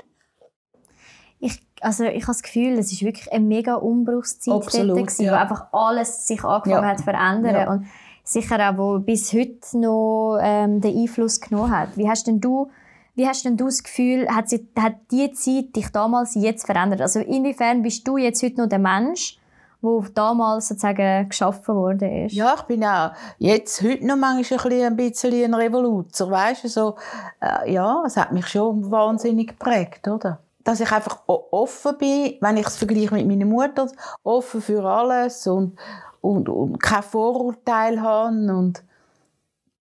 Ich, 1.79 1.83
also 1.85 2.03
ich 2.03 2.23
habe 2.23 2.27
das 2.33 2.43
Gefühl, 2.43 2.77
es 2.77 2.91
ist 2.91 3.01
wirklich 3.03 3.31
eine 3.31 3.43
mega 3.45 3.75
Umbruchszeit 3.75 4.53
Absolut, 4.53 4.97
gewesen, 4.97 5.23
ja. 5.25 5.31
wo 5.33 5.35
einfach 5.37 5.67
alles 5.71 6.27
sich 6.27 6.43
angefangen 6.43 6.83
Ja. 6.83 6.89
hat 6.89 6.97
zu 6.99 7.03
verändern 7.03 7.55
Ja. 7.55 7.71
und 7.71 7.85
sicher 8.23 8.57
auch, 8.69 8.77
wo 8.77 8.99
bis 8.99 9.33
heute 9.33 9.77
noch 9.79 10.39
ähm, 10.41 10.81
den 10.81 10.97
Einfluss 10.97 11.39
genommen 11.41 11.71
hat. 11.75 11.89
Wie 11.95 12.07
hast 12.09 12.27
denn 12.27 12.39
du, 12.39 12.69
wie 13.15 13.27
hast 13.27 13.43
denn 13.45 13.57
du 13.57 13.65
das 13.65 13.83
Gefühl, 13.83 14.27
hat, 14.29 14.49
sie, 14.49 14.67
hat 14.77 14.95
die 15.11 15.31
Zeit 15.31 15.75
dich 15.75 15.89
damals 15.91 16.35
jetzt 16.35 16.65
verändert? 16.65 17.01
Also 17.01 17.19
inwiefern 17.19 17.81
bist 17.81 18.07
du 18.07 18.17
jetzt 18.17 18.43
heute 18.43 18.61
noch 18.61 18.69
der 18.69 18.79
Mensch, 18.79 19.37
wo 19.81 20.03
damals 20.13 20.67
sozusagen 20.67 21.27
geschaffen 21.29 21.73
worden 21.75 22.25
ist? 22.25 22.33
Ja, 22.35 22.53
ich 22.57 22.63
bin 22.63 22.83
auch 22.83 23.11
jetzt 23.37 23.81
heute 23.81 24.05
noch 24.05 24.17
manchmal 24.17 24.59
ein 24.59 24.69
bisschen 24.69 24.83
ein, 24.85 24.95
bisschen 24.97 25.43
ein 25.45 25.53
Revoluzer, 25.53 26.29
weißt 26.29 26.65
du, 26.65 26.67
so, 26.67 26.95
äh, 27.41 27.71
ja, 27.73 28.03
es 28.05 28.15
hat 28.17 28.31
mich 28.33 28.47
schon 28.47 28.91
wahnsinnig 28.91 29.47
geprägt, 29.57 30.07
oder? 30.07 30.39
Dass 30.69 30.79
ich 30.81 30.91
einfach 30.91 31.23
offen 31.25 31.97
bin, 31.97 32.35
wenn 32.41 32.57
ich 32.57 32.67
es 32.67 32.77
vergleiche 32.77 33.15
mit 33.15 33.25
meiner 33.25 33.45
Mutter, 33.45 33.87
offen 34.21 34.61
für 34.61 34.83
alles 34.85 35.47
und, 35.47 35.75
und, 36.21 36.47
und 36.47 36.79
kein 36.79 37.01
Vorurteil 37.01 37.99
habe 37.99 38.35
und 38.55 38.83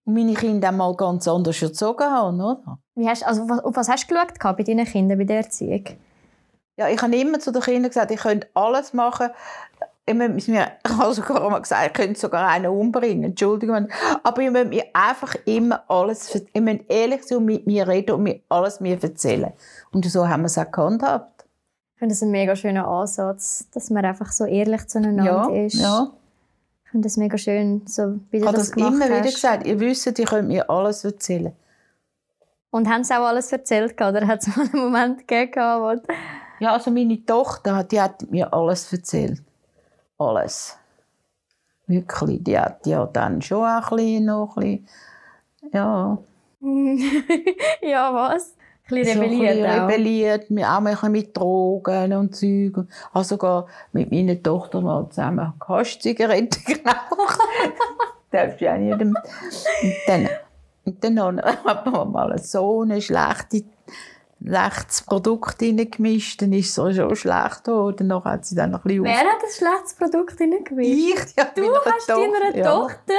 meine 0.05 0.33
Kinder 0.33 0.69
auch 0.69 0.73
mal 0.73 0.95
ganz 0.95 1.27
anders 1.27 1.61
erzogen 1.61 2.09
haben, 2.09 2.41
oder? 2.41 2.79
Wie 2.95 3.07
hast, 3.07 3.23
also 3.23 3.47
was- 3.47 3.63
auf 3.63 3.75
was 3.75 3.87
hast 3.87 4.09
du 4.09 4.15
geschaut 4.15 4.57
bei 4.57 4.63
deinen 4.63 4.87
Kindern 4.87 5.19
bei 5.19 5.25
der 5.25 5.37
Erziehung? 5.37 5.85
Ja, 6.75 6.89
ich 6.89 6.99
habe 6.99 7.15
immer 7.15 7.39
zu 7.39 7.51
den 7.51 7.61
Kindern 7.61 7.89
gesagt, 7.91 8.09
ich 8.09 8.21
könnte 8.21 8.47
alles 8.55 8.91
machen. 8.93 9.29
Immer, 10.09 10.35
ich 10.37 10.49
habe 10.49 11.13
sogar 11.13 11.43
einmal 11.43 11.61
gesagt, 11.61 11.87
ich 11.87 11.93
könnte 11.93 12.19
sogar 12.19 12.47
einen 12.47 12.67
umbringen. 12.67 13.25
Entschuldigung. 13.31 13.87
Aber 14.23 14.41
ihr 14.41 14.51
müsst 14.51 14.69
mir 14.69 14.83
einfach 14.93 15.35
immer 15.45 15.83
alles, 15.87 16.33
ihr 16.53 16.61
müsst 16.61 16.81
ehrlich 16.89 17.23
sein 17.23 17.37
und 17.39 17.45
mit 17.45 17.67
mir 17.67 17.87
reden 17.87 18.15
und 18.15 18.23
mir 18.23 18.39
alles 18.49 18.79
mir 18.79 19.01
erzählen. 19.01 19.53
Und 19.91 20.05
so 20.05 20.27
haben 20.27 20.41
wir 20.41 20.47
es 20.47 20.57
auch 20.57 20.71
gehandhabt. 20.71 21.45
Ich 21.95 21.99
finde 21.99 22.13
das 22.15 22.21
ein 22.23 22.31
mega 22.31 22.55
schöner 22.55 22.87
Ansatz, 22.87 23.67
dass 23.73 23.89
man 23.89 24.05
einfach 24.05 24.31
so 24.31 24.45
ehrlich 24.45 24.87
zueinander 24.87 25.23
Ja, 25.25 25.49
ist. 25.65 25.73
ja. 25.75 26.09
Ich 26.85 26.91
finde 26.91 27.05
das 27.07 27.17
mega 27.17 27.37
schön, 27.37 27.83
so 27.85 28.15
wie 28.31 28.37
Ich 28.37 28.41
du 28.41 28.47
habe 28.47 28.57
das 28.57 28.67
das 28.69 28.75
gemacht 28.75 28.93
immer 28.93 29.05
hast. 29.05 29.11
wieder 29.11 29.21
gesagt. 29.31 29.67
Ihr 29.67 29.79
wisst, 29.79 30.07
ihr 30.07 30.25
könnt 30.25 30.47
mir 30.47 30.69
alles 30.69 31.03
erzählen. 31.03 31.53
Und 32.71 32.87
haben 32.89 33.03
sie 33.03 33.13
auch 33.13 33.25
alles 33.25 33.51
erzählt 33.51 33.93
oder 34.01 34.25
hat 34.27 34.41
es 34.41 34.55
mal 34.55 34.65
einen 34.73 34.81
Moment 34.83 35.27
gegeben, 35.27 35.53
wo... 35.81 35.93
Ja, 36.59 36.73
also 36.73 36.89
meine 36.91 37.23
Tochter, 37.25 37.83
die 37.83 37.99
hat 38.01 38.29
mir 38.31 38.53
alles 38.53 38.91
erzählt. 38.91 39.41
Alles. 40.19 40.77
Wirklich. 41.87 42.43
Die 42.43 42.59
hat 42.59 42.85
ja 42.85 43.05
dann 43.07 43.41
schon 43.41 43.65
auch 43.65 43.91
ein 43.91 43.97
bisschen, 43.97 44.25
noch 44.25 44.57
ein 44.57 44.85
bisschen, 44.85 45.73
ja. 45.73 46.17
ja, 47.81 48.13
was? 48.13 48.53
bisschen 48.89 49.17
so 49.17 49.23
ein 49.23 49.29
rebelliert 49.29 49.55
bisschen 49.55 49.65
auch. 49.65 49.87
rebelliert, 49.87 50.45
auch 50.51 50.79
manchmal 50.81 51.11
mit 51.11 51.37
Drogen 51.37 52.13
und 52.13 52.35
Zeug. 52.35 52.85
Also 53.13 53.35
sogar 53.35 53.67
mit 53.91 54.11
meiner 54.11 54.41
Tochter 54.41 54.81
mal 54.81 55.09
zusammen 55.09 55.53
Haschzigaretten 55.67 56.63
geraucht. 56.65 57.39
Darfst 58.31 58.61
du 58.61 58.65
ja 58.65 58.77
nicht. 58.77 58.99
Und 58.99 59.17
dann, 60.07 60.29
und 60.85 61.03
dann 61.03 61.41
hat 61.65 61.85
man 61.85 62.11
mal 62.11 62.37
so 62.39 62.81
eine 62.81 63.01
schlechte 63.01 63.63
schlechtes 64.41 65.01
Produkt 65.03 65.61
reingemischt, 65.61 66.41
dann 66.41 66.53
ist 66.53 66.77
es 66.77 66.95
schon 66.95 67.15
schlecht 67.15 67.63
geworden. 67.63 68.09
Dann 68.09 68.23
hat 68.23 68.45
sie 68.45 68.55
dann 68.55 68.71
noch 68.71 68.79
ein 68.79 68.87
bisschen 68.87 69.03
Wer 69.03 69.17
hat 69.19 69.25
ein 69.43 69.51
schlechtes 69.55 69.93
Produkt 69.95 70.39
reingemischt? 70.39 71.27
Ich, 71.29 71.35
ja, 71.37 71.45
Du 71.55 71.73
hast 71.85 72.09
deiner 72.09 72.55
ja. 72.55 72.71
Tochter 72.71 73.13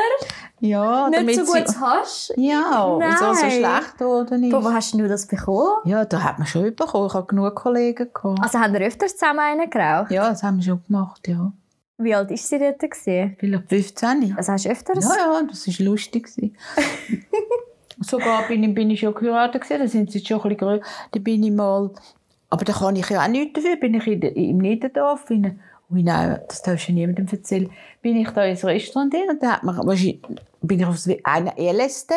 Ja, 0.61 1.09
nicht 1.11 1.35
so 1.39 1.45
sie- 1.45 1.53
gut 1.65 1.81
hast. 1.81 2.33
Ja, 2.37 2.83
und 2.85 3.03
so, 3.19 3.33
so 3.35 3.43
Nein. 3.43 3.51
schlecht 3.51 3.99
geworden 3.99 4.45
ist. 4.45 4.53
Wo 4.53 4.73
hast 4.73 4.95
du 4.95 5.09
das 5.09 5.27
bekommen? 5.27 5.71
Ja, 5.85 6.05
da 6.05 6.23
hat 6.23 6.39
man 6.39 6.47
schon 6.47 6.75
bekommen. 6.75 7.07
Ich 7.09 7.15
habe 7.15 7.27
genug 7.27 7.55
Kollegen 7.55 8.09
gehabt. 8.13 8.39
Also 8.43 8.59
haben 8.59 8.73
wir 8.73 8.81
öfters 8.81 9.17
zusammen 9.17 9.41
einen 9.41 9.69
geraucht? 9.71 10.11
Ja, 10.11 10.31
das 10.31 10.43
haben 10.43 10.57
wir 10.59 10.65
schon 10.65 10.83
gemacht, 10.87 11.27
ja. 11.29 11.53
Wie 11.99 12.15
alt 12.15 12.31
war 12.31 12.37
sie 12.39 12.59
dort? 12.59 12.79
Gewesen? 12.81 13.37
Vielleicht 13.39 13.69
15. 13.69 14.35
Also 14.39 14.53
hast 14.53 14.65
du 14.65 14.71
öfters? 14.71 15.05
Ja, 15.05 15.17
ja, 15.35 15.43
das 15.47 15.69
war 15.69 15.85
lustig. 15.87 16.31
Sogar 18.01 18.49
bin 18.49 18.65
ich, 18.65 18.75
bin 18.75 18.91
ich 18.91 19.01
schon 19.01 19.15
geheiratet, 19.15 19.63
gewesen, 19.63 19.81
da 19.81 19.89
sind 19.89 20.11
sie 20.11 20.19
jetzt 20.19 20.29
schon 20.29 20.39
ein 20.39 20.43
bisschen 20.43 20.59
größer. 20.59 20.85
Da 21.13 21.21
bin 21.21 21.43
ich 21.43 21.53
mal, 21.53 21.91
aber 22.49 22.65
da 22.65 22.73
kann 22.73 22.97
ich 22.97 23.09
ja 23.11 23.23
auch 23.23 23.29
nichts 23.29 23.55
dafür, 23.55 23.77
bin 23.77 23.95
ich 23.95 24.07
in, 24.07 24.23
im 24.23 24.59
Niederdorf, 24.59 25.31
in, 25.31 25.61
ui 25.91 26.03
nein, 26.03 26.41
das 26.49 26.63
darfst 26.63 26.89
du 26.89 26.93
niemandem 26.93 27.27
erzählen, 27.31 27.71
bin 28.01 28.17
ich 28.17 28.31
da 28.31 28.45
ins 28.45 28.65
Restaurant 28.65 29.15
hin 29.15 29.29
und 29.29 29.43
da 29.43 29.53
hat 29.53 29.65
man, 29.65 29.77
wahrscheinlich, 29.87 30.23
bin 30.63 30.81
ich 30.81 30.87
auf 30.87 30.97
einen 31.25 31.53
LSD, 31.57 32.15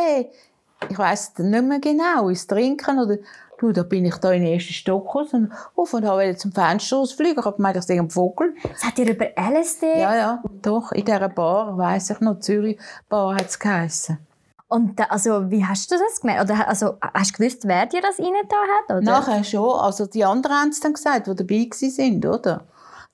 ich 0.89 0.97
weiss 0.97 1.33
nicht 1.37 1.63
mehr 1.63 1.79
genau, 1.79 2.29
ins 2.29 2.47
Trinken 2.47 2.99
oder, 2.99 3.17
du, 3.57 3.71
da 3.71 3.83
bin 3.83 4.05
ich 4.05 4.15
da 4.15 4.31
in 4.31 4.43
den 4.43 4.53
ersten 4.53 4.73
Stock 4.73 5.13
raus 5.13 5.33
und 5.33 5.51
auf 5.75 5.93
und 5.93 6.05
habe 6.05 6.35
zum 6.35 6.51
Fenster 6.51 6.97
ausfliegen, 6.97 7.39
ich 7.39 7.45
habe 7.45 7.57
gemeint, 7.57 7.77
ich 7.77 7.83
sehe 7.83 7.99
einen 7.99 8.09
Vogel. 8.09 8.55
Es 8.73 8.83
hat 8.83 8.97
dir 8.97 9.09
über 9.09 9.27
LSD 9.37 9.99
Ja, 9.99 10.15
ja, 10.15 10.43
doch, 10.61 10.91
in 10.91 11.05
dieser 11.05 11.29
Bar, 11.29 11.77
weiss 11.77 12.09
ich 12.09 12.19
noch, 12.19 12.39
Zürich 12.39 12.79
Bar 13.09 13.35
hat 13.35 13.47
es 13.47 13.59
geheissen. 13.59 14.17
Und 14.67 14.99
da, 14.99 15.03
also, 15.05 15.51
wie 15.51 15.63
hast 15.63 15.91
du 15.91 15.95
das 15.97 16.19
gemerkt? 16.21 16.43
Oder 16.49 16.67
also, 16.67 16.97
hast 17.13 17.33
du 17.33 17.37
gewusst, 17.37 17.63
wer 17.65 17.85
dir 17.85 18.01
das 18.01 18.19
rein 18.19 18.33
da 18.49 18.55
hat? 18.55 18.97
Oder? 18.97 19.11
Nachher 19.11 19.43
schon. 19.43 19.69
Also 19.79 20.05
die 20.07 20.25
anderen 20.25 20.55
haben 20.55 20.69
es 20.69 20.79
dann 20.79 20.93
gesagt, 20.93 21.27
die 21.27 21.35
dabei 21.35 21.55
waren, 21.69 22.25
oder? 22.35 22.63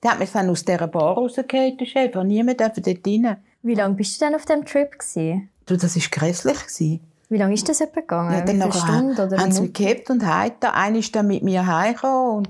Der 0.02 0.12
hat 0.12 0.20
mich 0.20 0.32
dann 0.32 0.50
aus 0.50 0.64
dieser 0.64 0.88
Bar 0.88 1.16
rausgehauen, 1.16 1.78
der 1.78 1.86
Chef. 1.86 2.16
Und 2.16 2.28
niemand 2.28 2.62
dort 2.62 2.78
rein. 2.88 3.38
Wie 3.62 3.76
lange 3.76 3.96
bist 3.96 4.22
du 4.22 4.26
denn 4.26 4.36
auf 4.36 4.46
dem 4.46 4.64
Trip? 4.64 4.92
Gewesen? 4.98 5.50
Du, 5.66 5.76
das 5.76 5.96
war 5.98 6.04
grässlich. 6.10 6.58
gewesen. 6.60 7.02
Wie 7.28 7.38
lange 7.38 7.54
ist 7.54 7.68
das 7.68 7.82
etwa 7.82 8.00
gegangen? 8.00 8.34
Ja, 8.34 8.42
dann 8.42 8.58
nachher 8.58 8.80
Stunden 8.80 9.20
oder 9.20 9.38
haben 9.38 9.52
sie 9.52 9.62
mich 9.64 9.74
gehabt 9.74 10.10
und 10.10 10.26
heim. 10.26 10.52
Einer 10.62 10.98
ist 10.98 11.14
dann 11.14 11.28
mit 11.28 11.44
mir 11.44 11.68
heimgekommen. 11.68 12.38
Und, 12.38 12.50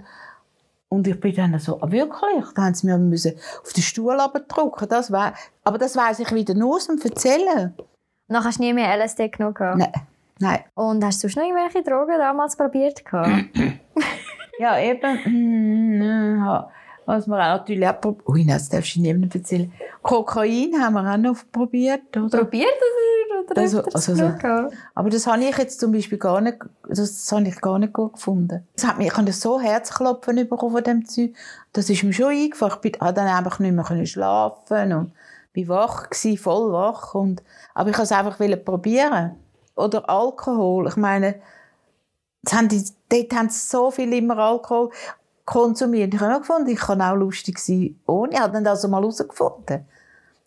und 0.89 1.07
ich 1.07 1.19
bin 1.19 1.35
dann 1.35 1.59
so, 1.59 1.81
ah, 1.81 1.89
wirklich? 1.91 2.45
Da 2.55 2.61
haben 2.61 2.75
sie 2.75 2.85
mir 2.85 2.97
müssen 2.99 3.33
auf 3.63 3.73
den 3.73 3.81
Stuhl. 3.83 4.15
Das 4.87 5.11
wei- 5.11 5.33
aber 5.63 5.77
das 5.79 5.95
weiss 5.97 6.19
ich 6.19 6.31
wieder 6.31 6.53
nur 6.53 6.75
aus 6.75 6.85
dem 6.87 7.01
Erzählen. 7.01 7.73
Nachher 8.29 8.45
hast 8.49 8.59
du 8.59 8.63
nie 8.63 8.73
mehr 8.73 8.95
LSD 8.97 9.27
genommen? 9.29 9.53
gehabt? 9.55 9.77
Nein. 9.77 9.91
Nein. 10.39 10.59
Und 10.75 11.03
hast 11.03 11.21
du 11.23 11.27
sonst 11.27 11.35
noch 11.35 11.43
irgendwelche 11.43 11.83
Drogen 11.83 12.17
damals 12.17 12.55
probiert? 12.55 13.03
Ja, 14.59 14.77
eben. 14.77 15.23
hm, 15.23 16.37
ja, 16.41 16.69
Was 17.05 17.27
wir 17.27 17.35
auch 17.35 17.59
natürlich 17.59 17.87
auch 17.87 18.01
probiert 18.01 18.27
Ui, 18.27 18.43
nein, 18.43 18.57
das 18.57 18.67
darfst 18.67 18.93
du 18.95 18.99
niemandem 19.01 19.31
erzählen. 19.41 19.71
Kokain 20.01 20.73
haben 20.81 20.93
wir 20.95 21.13
auch 21.13 21.17
noch 21.17 21.37
probiert, 21.49 22.15
oder? 22.17 22.39
probiert 22.39 22.67
oder, 22.67 23.51
oder 23.51 23.61
Also- 23.61 23.83
also 23.85 24.15
so- 24.15 24.21
genug? 24.37 24.73
Aber 24.95 25.09
das 25.09 25.25
habe 25.27 25.41
ich 25.45 25.57
jetzt 25.57 25.79
zum 25.79 25.93
Beispiel 25.93 26.17
gar 26.17 26.41
nicht, 26.41 26.57
das 26.89 27.31
habe 27.31 27.47
ich 27.47 27.61
gar 27.61 27.79
nicht 27.79 27.93
gut 27.93 28.13
gefunden. 28.15 28.67
Das 28.75 28.85
hat 28.85 28.97
mich, 28.97 29.07
ich 29.07 29.17
habe 29.17 29.31
so 29.31 29.61
Herzklopfen 29.61 30.35
bekommen 30.35 30.73
von 30.73 30.83
dem 30.83 31.05
Zeug. 31.05 31.31
Das 31.71 31.89
ist 31.89 32.03
mir 32.03 32.11
schon 32.11 32.31
eingefahren. 32.33 32.73
Ich 32.83 32.91
bin, 32.91 32.99
habe 33.01 33.13
dann 33.13 33.27
einfach 33.27 33.59
nicht 33.59 33.73
mehr 33.73 34.05
schlafen 34.05 34.91
und 34.93 35.11
bin 35.53 35.67
wach 35.67 36.09
gewesen, 36.09 36.37
voll 36.37 36.71
wach. 36.71 37.13
Und, 37.15 37.43
aber 37.73 37.89
ich 37.89 37.97
es 37.99 38.11
einfach 38.11 38.39
wollen 38.39 38.63
probieren. 38.63 39.35
Oder 39.75 40.09
Alkohol. 40.09 40.87
Ich 40.87 40.95
meine, 40.97 41.41
das 42.43 42.53
haben 42.53 42.67
die, 42.69 42.83
dort 43.09 43.33
haben 43.33 43.49
sie 43.49 43.67
so 43.67 43.91
viel 43.91 44.11
immer 44.13 44.37
Alkohol 44.37 44.91
konsumiert. 45.45 46.13
Ich 46.13 46.19
habe 46.19 46.35
auch 46.35 46.39
gefunden, 46.39 46.69
ich 46.69 46.79
kann 46.79 47.01
auch 47.01 47.15
lustig 47.15 47.57
sein 47.59 47.99
ohne. 48.05 48.33
Ich 48.33 48.39
habe 48.39 48.53
dann 48.53 48.67
also 48.67 48.87
mal 48.87 49.01
herausgefunden. 49.01 49.85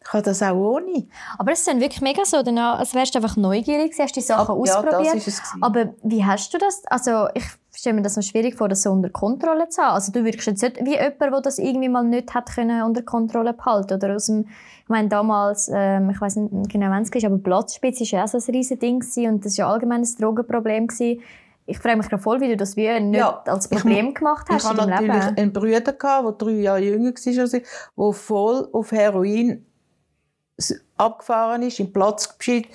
Ich 0.00 0.08
kann 0.08 0.22
das 0.22 0.42
auch 0.42 0.54
ohne. 0.54 1.06
Aber 1.38 1.52
es 1.52 1.60
ist 1.60 1.68
dann 1.68 1.80
wirklich 1.80 2.00
mega 2.00 2.24
so, 2.24 2.42
danach, 2.42 2.78
als 2.78 2.94
wärst 2.94 3.14
du 3.14 3.18
einfach 3.18 3.36
neugierig 3.36 3.94
hast 3.98 4.14
die 4.16 4.20
Sachen 4.20 4.64
Ja, 4.64 4.74
ausprobiert. 4.76 5.14
das 5.14 5.26
ist 5.26 5.28
es 5.28 5.42
gewesen. 5.42 5.62
Aber 5.62 5.94
wie 6.02 6.24
hast 6.24 6.52
du 6.54 6.58
das? 6.58 6.82
Also 6.86 7.28
ich 7.34 7.44
stelle 7.82 7.96
mir 7.96 8.02
das 8.02 8.16
noch 8.16 8.22
schwierig 8.22 8.56
vor, 8.56 8.68
das 8.68 8.82
so 8.82 8.92
unter 8.92 9.10
Kontrolle 9.10 9.68
zu 9.68 9.82
haben. 9.82 9.94
Also 9.94 10.12
du 10.12 10.24
wirkst 10.24 10.46
jetzt 10.46 10.62
nicht 10.62 10.84
wie 10.84 10.92
jemand, 10.92 11.20
der 11.20 11.40
das 11.40 11.58
irgendwie 11.58 11.88
mal 11.88 12.04
nicht 12.04 12.32
hat 12.32 12.54
können 12.54 12.82
unter 12.82 13.02
Kontrolle 13.02 13.52
behalten 13.54 13.94
oder 13.94 14.14
aus 14.14 14.26
dem, 14.26 14.46
ich 14.82 14.88
meine 14.88 15.08
damals, 15.08 15.68
ähm, 15.74 16.08
ich 16.10 16.20
weiß 16.20 16.36
nicht 16.36 16.70
genau 16.70 16.90
wann 16.90 17.02
es 17.02 17.12
war, 17.12 17.24
aber 17.24 17.38
Platzspitze 17.38 18.04
war 18.04 18.20
ja 18.20 18.24
auch 18.24 18.28
so 18.28 18.38
ein 18.38 18.54
riesen 18.54 18.78
Ding 18.78 19.00
gewesen 19.00 19.26
und 19.26 19.44
das 19.44 19.58
war 19.58 19.66
ja 19.66 19.72
allgemein 19.72 20.02
ein 20.02 20.08
Drogenproblem 20.20 20.86
gewesen. 20.86 21.22
Ich 21.66 21.78
frage 21.78 21.96
mich 21.96 22.08
gerade 22.08 22.22
voll, 22.22 22.40
wie 22.40 22.48
du 22.48 22.56
das 22.56 22.76
wie 22.76 23.00
nicht 23.00 23.18
Ja, 23.18 23.42
als 23.46 23.68
ich 23.68 23.76
Problem 23.76 24.14
gemacht 24.14 24.46
hast 24.48 24.62
Ich 24.62 24.70
hatte 24.70 24.88
natürlich 24.88 25.14
Leben. 25.24 25.36
einen 25.36 25.52
Bruder, 25.52 25.80
gehabt, 25.80 26.40
der 26.40 26.46
drei 26.46 26.52
Jahre 26.52 26.80
jünger 26.84 27.10
war 27.10 27.42
als 27.42 27.52
ich, 27.54 27.64
der 27.96 28.12
voll 28.12 28.68
auf 28.72 28.92
Heroin 28.92 29.66
abgefahren 31.02 31.62
ist, 31.62 31.80
im 31.80 31.92
Platzspitz 31.92 32.72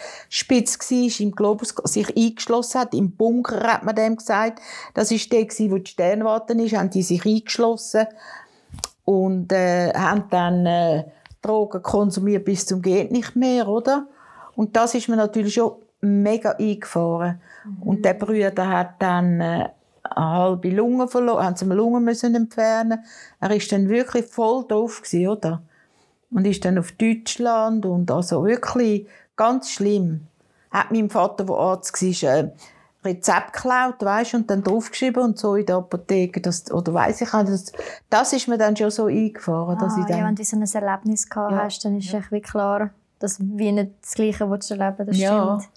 war, 0.91 1.19
im 1.19 1.31
Globus 1.31 1.73
sich 1.85 2.15
eingeschlossen 2.15 2.81
hat, 2.81 2.93
im 2.93 3.11
Bunker 3.11 3.73
hat 3.73 3.83
man 3.83 3.95
dem 3.95 4.17
gesagt. 4.17 4.61
Das 4.93 5.11
war 5.11 5.17
der, 5.31 5.71
wo 5.71 5.77
die 5.77 5.91
Sternwarte 5.91 6.53
ist, 6.53 6.75
haben 6.75 6.89
die 6.89 7.03
sich 7.03 7.25
eingeschlossen 7.25 8.07
und 9.05 9.51
äh, 9.51 9.93
haben 9.93 10.25
dann 10.29 10.65
äh, 10.65 11.03
Drogen 11.41 11.81
konsumiert 11.81 12.45
bis 12.45 12.65
zum 12.65 12.81
geht 12.81 13.11
nicht 13.11 13.35
mehr, 13.35 13.67
oder? 13.67 14.07
Und 14.55 14.75
das 14.75 14.95
ist 14.95 15.07
mir 15.07 15.15
natürlich 15.15 15.53
schon 15.53 15.73
mega 16.01 16.51
eingefahren. 16.51 17.41
Und 17.81 18.03
der 18.03 18.13
Bruder 18.15 18.67
hat 18.67 18.95
dann 18.99 19.39
äh, 19.39 19.69
eine 20.03 20.25
halbe 20.25 20.69
Lunge 20.69 21.07
verloren, 21.07 21.45
haben 21.45 21.55
sie 21.55 21.65
ihm 21.65 21.71
Lunge 21.71 21.99
müssen 21.99 22.35
entfernen. 22.35 23.03
Er 23.39 23.55
ist 23.55 23.71
dann 23.71 23.89
wirklich 23.89 24.25
voll 24.25 24.65
doof 24.67 25.01
gewesen, 25.01 25.27
oder? 25.29 25.61
Und 26.29 26.45
ist 26.45 26.65
dann 26.65 26.77
auf 26.77 26.91
Deutschland 26.91 27.85
und 27.85 28.11
also 28.11 28.43
wirklich 28.43 29.07
ganz 29.35 29.69
schlimm. 29.71 30.27
Hat 30.71 30.91
meinem 30.91 31.09
Vater, 31.09 31.45
der 31.45 31.55
Arzt 31.55 32.01
war, 32.23 32.33
ein 32.33 32.51
Rezept 33.05 33.53
geklaut, 33.53 33.95
weißt, 34.03 34.33
und 34.33 34.49
dann 34.49 34.63
draufgeschrieben 34.63 35.23
und 35.23 35.37
so 35.39 35.55
in 35.55 35.65
der 35.65 35.77
Apotheke, 35.77 36.41
das, 36.41 36.69
oder 36.71 36.93
weiß 36.93 37.21
ich 37.21 37.31
nicht, 37.31 37.49
das, 37.49 37.71
das 38.09 38.33
ist 38.33 38.47
mir 38.49 38.57
dann 38.57 38.75
schon 38.75 38.91
so 38.91 39.05
eingefahren, 39.05 39.77
dass 39.79 39.93
Ah, 39.95 39.99
ich 40.01 40.05
dann, 40.07 40.19
ja, 40.19 40.25
wenn 40.25 40.35
du 40.35 40.43
so 40.43 40.57
ein 40.57 40.63
Erlebnis 40.63 41.29
gehabt 41.29 41.51
Ja. 41.53 41.63
hast, 41.63 41.85
dann 41.85 41.97
ist 41.97 42.07
es 42.07 42.13
echt 42.13 42.31
wie 42.31 42.41
klar, 42.41 42.89
dass 43.19 43.39
wie 43.39 43.71
nicht 43.71 43.91
das 44.01 44.13
Gleiche 44.15 44.49
willst 44.49 44.69
erleben 44.71 45.07
das 45.07 45.17
Ja. 45.17 45.57
stimmt. 45.59 45.73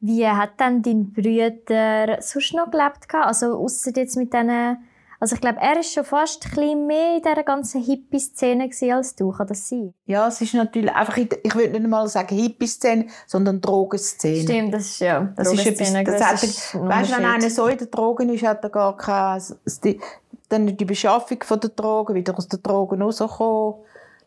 Wie 0.00 0.26
hat 0.26 0.52
dann 0.56 0.80
dein 0.80 1.12
Bruder 1.12 2.22
sonst 2.22 2.54
noch 2.54 2.70
gelebt? 2.70 3.06
Also 3.12 3.58
ausser 3.58 3.92
jetzt 3.94 4.16
mit 4.16 4.32
diesen... 4.32 4.78
Also 5.22 5.34
ich 5.34 5.40
glaube, 5.42 5.58
er 5.60 5.78
ist 5.78 5.92
schon 5.92 6.04
fast 6.04 6.42
ein 6.46 6.50
bisschen 6.50 6.86
mehr 6.86 7.16
in 7.16 7.22
dieser 7.22 7.42
ganzen 7.42 7.82
Hippie-Szene 7.82 8.70
als 8.94 9.14
du. 9.14 9.30
Kann 9.30 9.46
das 9.46 9.68
sein? 9.68 9.92
ja, 10.06 10.26
es 10.26 10.40
ist 10.40 10.54
natürlich 10.54 10.90
einfach, 10.92 11.18
in 11.18 11.28
der- 11.28 11.44
ich 11.44 11.54
würde 11.54 11.78
nicht 11.78 11.88
mal 11.88 12.08
sagen 12.08 12.34
Hippie-Szene, 12.34 13.06
sondern 13.26 13.60
Drogenszene. 13.60 14.42
Stimmt, 14.42 14.72
das 14.74 14.86
ist 14.86 15.00
ja... 15.00 15.30
Das 15.36 15.52
ist 15.52 15.66
etwas, 15.66 15.92
Drogenszene, 15.92 16.04
das 16.04 16.22
hat, 16.26 16.42
ist 16.42 16.74
ein 16.74 16.88
weißt, 16.88 17.18
wenn 17.18 17.24
einer 17.26 17.50
so 17.50 17.66
in 17.66 17.76
den 17.76 17.90
Drogen 17.90 18.30
ist, 18.30 18.42
hat 18.44 18.64
er 18.64 18.70
gar 18.70 18.96
keine, 18.96 19.42
die, 19.84 20.00
dann 20.48 20.74
die 20.74 20.84
Beschaffung 20.86 21.42
von 21.42 21.60
der 21.60 21.70
Drogen, 21.70 22.14
wieder 22.14 22.36
aus 22.36 22.48
den 22.48 22.62
Drogen 22.62 23.02
rauskommen, 23.02 23.74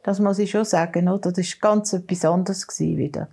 das 0.03 0.19
muss 0.19 0.37
ich 0.37 0.51
schon 0.51 0.65
sagen, 0.65 1.09
oder? 1.09 1.31
Das 1.31 1.37
war 1.37 1.71
ganz 1.71 1.93
etwas 1.93 2.23
anderes 2.25 2.67
gewesen 2.67 2.97
wieder. 2.97 3.29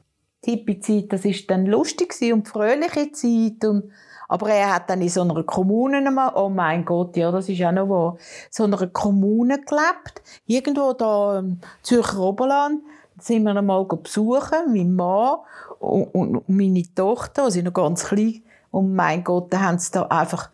Die 0.47 0.52
Hippie-Zeit, 0.52 1.12
das 1.12 1.25
war 1.26 1.35
dann 1.49 1.67
lustig 1.67 2.14
und 2.33 2.49
fröhliche 2.49 3.12
Zeit 3.12 3.69
und 3.69 3.90
aber 4.30 4.49
er 4.49 4.75
hat 4.75 4.88
dann 4.88 5.02
in 5.02 5.08
so 5.08 5.22
einer 5.22 5.42
Kommune 5.42 5.96
einmal, 5.96 6.32
oh 6.37 6.49
mein 6.49 6.84
Gott, 6.84 7.16
ja, 7.16 7.32
das 7.32 7.49
ist 7.49 7.60
auch 7.64 7.72
noch 7.72 7.88
wahr, 7.88 8.16
so 8.49 8.62
einer 8.62 8.87
Kommune 8.87 9.60
gelebt, 9.60 10.22
irgendwo 10.46 10.92
da 10.92 11.40
im 11.40 11.58
Zürcher 11.82 12.20
Oberland, 12.20 12.80
da 13.16 13.25
sind 13.25 13.42
wir 13.42 13.56
einmal 13.56 13.84
besuchen, 13.84 14.72
mein 14.72 14.94
Mann 14.94 15.38
und, 15.80 16.14
und, 16.14 16.37
und 16.37 16.49
meine 16.49 16.84
Tochter, 16.94 17.46
die 17.46 17.54
sind 17.54 17.64
noch 17.64 17.72
ganz 17.72 18.04
klein, 18.04 18.42
und 18.70 18.94
mein 18.94 19.25
Gott, 19.25 19.52
da 19.52 19.62
haben 19.62 19.78
sie 19.80 19.90
da 19.90 20.02
einfach, 20.02 20.50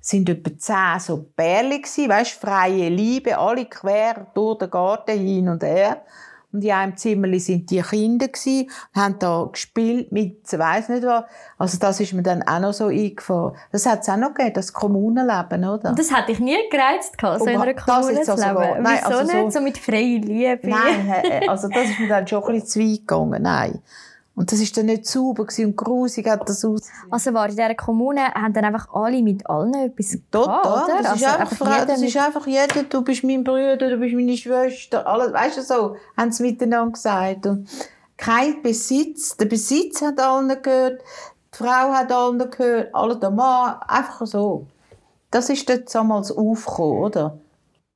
sind 0.00 0.30
etwa 0.30 0.56
zehn 0.56 0.98
so 0.98 1.26
Bärli 1.36 1.82
gsi, 1.82 2.08
weißt, 2.08 2.32
freie 2.32 2.88
Liebe, 2.88 3.36
alle 3.36 3.66
quer 3.66 4.26
durch 4.32 4.56
den 4.56 4.70
Garten 4.70 5.18
hin 5.18 5.50
und 5.50 5.62
her. 5.62 6.00
Und 6.50 6.64
in 6.64 6.70
einem 6.72 6.96
Zimmer 6.96 7.28
sind 7.38 7.70
die 7.70 7.82
Kinder 7.82 8.28
gsi, 8.28 8.70
haben 8.94 9.18
da 9.18 9.48
gespielt 9.52 10.10
mit, 10.12 10.50
weiß 10.50 10.88
nicht 10.88 11.04
was. 11.04 11.24
Also 11.58 11.78
das 11.78 12.00
ist 12.00 12.14
mir 12.14 12.22
dann 12.22 12.42
auch 12.42 12.58
noch 12.60 12.72
so 12.72 12.86
eingefahren. 12.86 13.54
Das 13.70 13.84
hat 13.84 14.00
es 14.00 14.08
auch 14.08 14.16
noch 14.16 14.32
gegeben, 14.32 14.54
das 14.54 14.72
Kommunenleben, 14.72 15.64
oder? 15.68 15.90
Und 15.90 15.98
das 15.98 16.10
hat 16.10 16.26
dich 16.28 16.40
nie 16.40 16.56
gereizt, 16.70 17.18
gehabt, 17.18 17.40
so 17.40 17.44
Oh, 17.44 17.48
in 17.48 17.60
einer 17.60 17.74
das 17.74 17.84
Kommune 17.84 18.22
zu 18.22 18.32
leben? 18.32 18.54
gar- 18.54 18.78
nein, 18.80 18.98
Wieso 19.04 19.18
also 19.18 19.32
nicht? 19.32 19.52
so- 19.52 19.58
So 19.58 19.60
mit 19.60 19.76
freier 19.76 20.20
Liebe? 20.20 20.60
Nein, 20.62 21.08
äh, 21.22 21.46
also 21.48 21.68
das 21.68 21.84
ist 21.90 21.98
mir 22.00 22.08
dann 22.08 22.26
schon 22.26 22.42
ein 22.42 22.52
bisschen 22.54 22.66
zu 22.66 22.80
weit 22.80 22.98
gegangen, 23.00 23.42
nein. 23.42 23.82
Und 24.38 24.52
das 24.52 24.60
war 24.60 24.68
dann 24.76 24.86
nicht 24.86 25.04
sauber 25.06 25.46
und 25.58 25.76
grusig 25.76 26.28
hat 26.28 26.48
das 26.48 26.64
aus. 26.64 26.82
Also 27.10 27.34
war 27.34 27.46
in 27.48 27.56
dieser 27.56 27.74
Kommune, 27.74 28.20
haben 28.32 28.52
dann 28.52 28.64
einfach 28.66 28.86
alle 28.94 29.20
mit 29.20 29.44
allen 29.50 29.74
etwas 29.74 30.16
Total. 30.30 30.62
gehabt, 30.62 30.66
oder? 30.66 30.86
Das, 30.86 31.00
ist 31.00 31.06
Also 31.10 31.24
einfach, 31.26 31.40
einfach 31.40 31.56
Frau- 31.56 31.72
jeder 31.72 31.86
das 31.86 32.02
ist 32.02 32.16
einfach 32.16 32.46
jeder, 32.46 32.82
du 32.88 33.02
bist 33.02 33.24
mein 33.24 33.42
Bruder, 33.42 33.76
du 33.76 33.96
bist 33.96 34.14
meine 34.14 34.36
Schwester, 34.36 35.04
alles, 35.06 35.32
weißt 35.32 35.56
du 35.58 35.62
so, 35.62 35.96
haben 36.16 36.30
sie 36.30 36.44
miteinander 36.44 36.92
gesagt. 36.92 37.46
Und 37.46 37.68
kein 38.16 38.62
Besitz, 38.62 39.36
der 39.36 39.46
Besitz 39.46 40.02
hat 40.02 40.20
allen 40.20 40.48
gehört, 40.62 41.00
die 41.52 41.56
Frau 41.58 41.92
hat 41.92 42.12
allen 42.12 42.38
gehört, 42.38 42.94
alle 42.94 43.16
der 43.16 43.30
Mann, 43.30 43.74
einfach 43.88 44.24
so. 44.24 44.66
Das 45.32 45.50
ist 45.50 45.68
dort 45.68 45.92
damals 45.92 46.30
aufgekommen, 46.30 46.98
oder? 47.02 47.38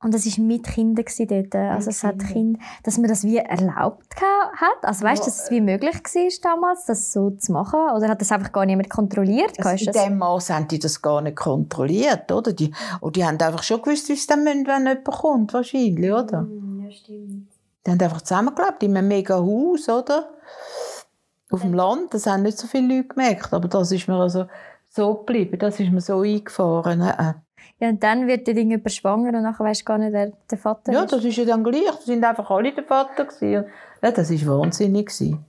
Und 0.03 0.13
das 0.13 0.25
war 0.25 0.45
mit 0.45 0.63
Kindern 0.63 1.05
dort. 1.29 1.55
Also 1.55 1.89
es 1.89 2.03
hat 2.03 2.19
Kinder, 2.19 2.59
dass 2.83 2.97
man 2.97 3.07
das 3.07 3.23
wie 3.23 3.37
erlaubt 3.37 4.15
hat. 4.15 4.83
Also 4.83 5.03
weißt 5.05 5.23
du, 5.23 5.25
dass 5.25 5.43
es 5.43 5.51
wie 5.51 5.61
möglich 5.61 5.93
war 5.93 6.51
damals, 6.55 6.85
das 6.85 7.13
so 7.13 7.31
zu 7.31 7.51
machen? 7.51 7.79
Oder 7.95 8.09
hat 8.09 8.21
das 8.21 8.31
einfach 8.31 8.51
gar 8.51 8.65
niemand 8.65 8.89
kontrolliert? 8.89 9.53
Also 9.65 9.85
in 9.85 9.91
dem 9.91 10.17
Maß 10.17 10.49
haben 10.49 10.67
die 10.67 10.79
das 10.79 11.01
gar 11.01 11.21
nicht 11.21 11.37
kontrolliert, 11.37 12.31
oder? 12.31 12.53
Die, 12.53 12.71
und 12.99 13.15
die 13.15 13.25
haben 13.25 13.39
einfach 13.39 13.63
schon 13.63 13.81
gewusst, 13.81 14.09
wie 14.09 14.13
es 14.13 14.27
dann 14.27 14.43
müssen, 14.43 14.67
wenn 14.67 14.85
jemand 14.87 15.05
kommt, 15.05 15.53
wahrscheinlich, 15.53 16.11
oder? 16.11 16.41
Mm, 16.41 16.85
Ja, 16.85 16.91
stimmt. 16.91 17.47
Die 17.85 17.91
haben 17.91 18.01
einfach 18.01 18.21
zusammengelebt 18.21 18.83
in 18.83 18.95
einem 18.97 19.07
mega 19.07 19.35
Haus, 19.35 19.89
oder? 19.89 20.29
Auf 21.49 21.61
dem 21.61 21.73
Land, 21.73 22.13
das 22.13 22.25
haben 22.25 22.43
nicht 22.43 22.57
so 22.57 22.67
viele 22.67 22.95
Leute 22.95 23.09
gemerkt, 23.09 23.53
aber 23.53 23.67
das 23.67 23.91
ist 23.91 24.07
mir 24.07 24.15
also 24.15 24.45
so 24.89 25.15
geblieben, 25.15 25.57
das 25.59 25.79
ist 25.79 25.91
mir 25.91 26.01
so 26.01 26.21
eingefahren. 26.21 27.01
Ja, 27.79 27.89
und 27.89 28.01
dann 28.03 28.27
wird 28.27 28.47
der 28.47 28.53
Ding 28.53 28.71
über 28.71 28.89
schwanger 28.89 29.29
und 29.37 29.43
nachher 29.43 29.65
weisst 29.65 29.81
du 29.81 29.85
gar 29.85 29.97
nicht, 29.97 30.13
wer 30.13 30.31
der 30.49 30.57
Vater 30.57 30.93
Ja, 30.93 31.03
ist. 31.03 31.11
das 31.13 31.23
ist 31.25 31.35
ja 31.37 31.45
dann 31.45 31.63
gleich, 31.63 31.85
das 31.87 32.05
sind 32.05 32.23
einfach 32.23 32.49
alle 32.49 32.73
der 32.73 32.83
Vater 32.83 33.25
gewesen. 33.25 33.65
Ja, 34.01 34.11
das 34.11 34.29
war 34.31 34.59
wahnsinnig. 34.59 35.07
gewesen. 35.07 35.45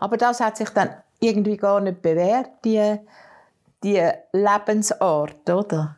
Aber 0.00 0.16
das 0.16 0.40
hat 0.40 0.56
sich 0.56 0.68
dann 0.70 0.90
irgendwie 1.20 1.56
gar 1.56 1.80
nicht 1.80 2.02
bewährt, 2.02 2.50
die, 2.64 2.98
die 3.82 4.00
Lebensart, 4.32 5.48
oder? 5.50 5.96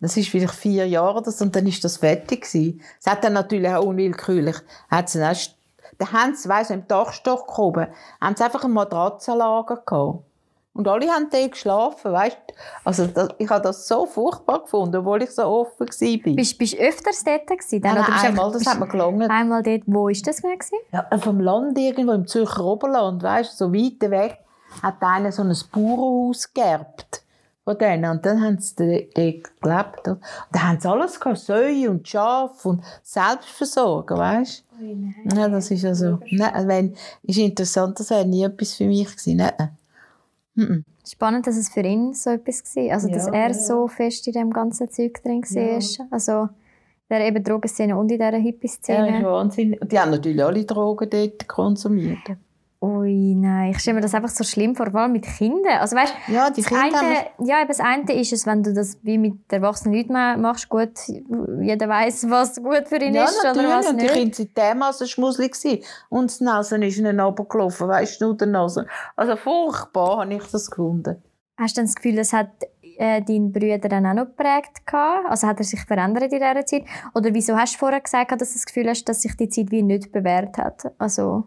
Das 0.00 0.16
ist 0.16 0.28
vielleicht 0.28 0.54
vier 0.54 0.86
Jahre 0.86 1.18
oder 1.18 1.30
so, 1.30 1.44
und 1.44 1.54
dann 1.56 1.66
ist 1.66 1.82
das 1.84 1.96
fertig 1.98 2.42
gewesen. 2.42 2.80
Es 3.00 3.06
hat 3.10 3.24
dann 3.24 3.32
natürlich 3.34 3.70
auch 3.72 3.84
unwillkürlich, 3.84 4.56
hat 4.90 5.14
dann, 5.14 5.36
da 5.98 6.12
haben 6.12 6.34
sie, 6.34 6.48
weiss 6.48 6.70
im 6.70 6.86
Dachstock 6.86 7.48
gehoben, 7.48 7.88
haben 8.20 8.36
sie 8.36 8.44
einfach 8.44 8.64
ein 8.64 8.72
Matratzenlager 8.72 9.76
gehabt. 9.84 10.24
Und 10.76 10.86
alle 10.88 11.08
haben 11.08 11.28
dort 11.30 11.52
geschlafen, 11.52 12.12
weißt 12.12 12.36
Also 12.84 13.06
das, 13.06 13.30
ich 13.38 13.48
habe 13.48 13.62
das 13.62 13.88
so 13.88 14.04
furchtbar 14.04 14.60
gefunden, 14.60 14.96
obwohl 14.96 15.22
ich 15.22 15.30
so 15.30 15.44
offen 15.44 15.86
war. 15.86 16.34
Bist 16.34 16.60
du 16.60 16.78
öfters 16.78 17.24
dort 17.24 17.46
gewesen? 17.46 17.80
Nein, 17.82 17.82
Dann, 17.82 17.92
oder 17.92 18.02
nein, 18.02 18.12
bist 18.12 18.22
du 18.22 18.28
einmal, 18.28 18.52
das 18.52 18.58
bist 18.58 18.70
hat 18.70 18.80
mir 18.80 18.88
gelungen. 18.88 19.30
Einmal 19.30 19.62
dort, 19.62 19.82
wo 19.86 20.08
ist 20.08 20.26
das 20.26 20.42
gewesen? 20.42 20.78
Ja, 20.92 21.06
vom 21.18 21.40
Land 21.40 21.78
irgendwo, 21.78 22.12
im 22.12 22.26
Zürcher 22.26 22.62
Oberland, 22.62 23.22
weißt 23.22 23.52
du, 23.52 23.66
so 23.66 23.72
weit 23.72 24.10
weg, 24.10 24.38
hat 24.82 24.96
einer 25.00 25.32
so 25.32 25.42
ein 25.42 25.56
Bauernhaus 25.72 26.52
geerbt. 26.52 27.22
Von 27.64 27.78
denen. 27.78 28.08
Und 28.08 28.24
dann 28.24 28.40
haben 28.42 28.58
sie 28.58 28.76
dort 28.76 29.16
gelebt. 29.60 30.08
Und 30.08 30.20
da 30.52 30.62
haben 30.62 30.78
sie 30.78 30.88
alles 30.88 31.18
gehabt, 31.18 31.38
Säue 31.38 31.90
und 31.90 32.06
Schafe 32.06 32.68
und 32.68 32.84
Selbstversorger, 33.02 34.16
weißt 34.16 34.64
du? 34.78 35.36
Ja, 35.36 35.48
das 35.48 35.70
ist 35.70 35.84
also, 35.84 36.20
nein, 36.30 36.68
wenn, 36.68 36.96
ist 37.24 37.38
interessant, 37.38 37.98
das 37.98 38.10
wäre 38.10 38.24
nie 38.24 38.44
etwas 38.44 38.74
für 38.74 38.84
mich 38.84 39.08
gewesen, 39.08 39.38
nein. 39.38 39.76
Mhm. 40.56 40.84
Spannend, 41.06 41.46
dass 41.46 41.56
es 41.56 41.68
für 41.68 41.82
ihn 41.82 42.12
so 42.14 42.30
etwas 42.30 42.74
war. 42.74 42.92
Also, 42.94 43.08
dass 43.08 43.26
Ja, 43.26 43.32
er 43.32 43.48
ja. 43.48 43.54
so 43.54 43.86
fest 43.86 44.26
in 44.26 44.32
dem 44.32 44.50
ganzen 44.50 44.90
Zeug 44.90 45.22
drin 45.22 45.42
war. 45.42 46.06
Also, 46.10 46.48
der 47.08 47.26
eben 47.26 47.44
Drogenszene 47.44 47.96
und 47.96 48.10
in 48.10 48.18
dieser 48.18 48.32
Ja, 48.32 48.36
ist 48.38 48.42
Hippie-Szene. 48.42 49.30
Und 49.38 49.56
die 49.56 49.98
haben 49.98 50.10
natürlich 50.10 50.42
alle 50.42 50.64
Drogen 50.64 51.08
dort 51.08 51.46
konsumiert. 51.46 52.18
Ui, 52.80 53.34
nein, 53.34 53.70
ich 53.70 53.78
stelle 53.78 53.94
mir 53.96 54.00
das 54.02 54.14
einfach 54.14 54.28
so 54.28 54.44
schlimm 54.44 54.74
vor, 54.76 54.90
vor 54.90 55.00
allem 55.00 55.12
mit 55.12 55.24
Kindern. 55.24 55.78
Also, 55.80 55.96
weißt, 55.96 56.12
Ja, 56.28 56.50
die 56.50 56.60
das 56.60 56.68
Kinder 56.70 56.98
haben 56.98 57.06
eine, 57.06 57.48
ja, 57.48 57.58
eben 57.60 57.68
das 57.68 57.80
eine 57.80 58.12
ist 58.20 58.32
es, 58.34 58.46
wenn 58.46 58.62
du 58.62 58.74
das 58.74 58.98
wie 59.02 59.16
mit 59.16 59.50
erwachsenen 59.50 59.94
Leuten 59.96 60.12
ma- 60.12 60.36
machst, 60.36 60.68
gut, 60.68 60.90
jeder 61.62 61.88
weiß, 61.88 62.28
was 62.28 62.56
gut 62.62 62.86
für 62.86 62.96
ihn 63.02 63.14
Ja, 63.14 63.24
ist 63.24 63.40
oder 63.40 63.54
natürlich. 63.54 63.70
was 63.76 63.86
Und 63.90 63.96
die 64.00 64.02
nicht. 64.04 64.14
Kinder 64.14 64.34
sind 64.36 64.56
dermassen 64.56 65.06
schmusselig 65.08 65.52
gewesen. 65.52 65.82
Und 66.10 66.38
die 66.38 66.44
Nase 66.44 66.76
ist 66.84 66.98
ihnen 66.98 67.18
runtergelaufen, 67.18 67.88
weißt 67.88 68.20
du, 68.20 68.26
nur 68.26 68.36
die 68.36 68.46
Nase. 68.46 68.86
Also 69.16 69.36
furchtbar 69.36 70.18
habe 70.20 70.34
ich 70.34 70.44
das 70.44 70.70
gefunden. 70.70 71.22
Hast 71.58 71.76
du 71.76 71.80
dann 71.80 71.86
das 71.86 71.94
Gefühl, 71.94 72.16
das 72.16 72.34
hat 72.34 72.50
äh, 72.98 73.22
dein 73.22 73.50
Bruder 73.52 73.78
dann 73.88 74.04
auch 74.04 74.12
noch 74.12 74.26
geprägt 74.26 74.84
gehabt? 74.86 75.30
Also 75.30 75.46
hat 75.46 75.58
er 75.58 75.64
sich 75.64 75.80
verändert 75.80 76.24
in 76.24 76.38
dieser 76.40 76.66
Zeit? 76.66 76.84
Oder 77.14 77.32
wieso 77.32 77.56
hast 77.56 77.74
du 77.74 77.78
vorher 77.78 78.02
gesagt, 78.02 78.32
dass 78.38 78.50
du 78.50 78.54
das 78.58 78.66
Gefühl 78.66 78.88
hast, 78.90 79.04
dass 79.08 79.22
sich 79.22 79.34
die 79.34 79.48
Zeit 79.48 79.70
wie 79.70 79.82
nicht 79.82 80.12
bewährt 80.12 80.58
hat? 80.58 80.92
Also, 80.98 81.44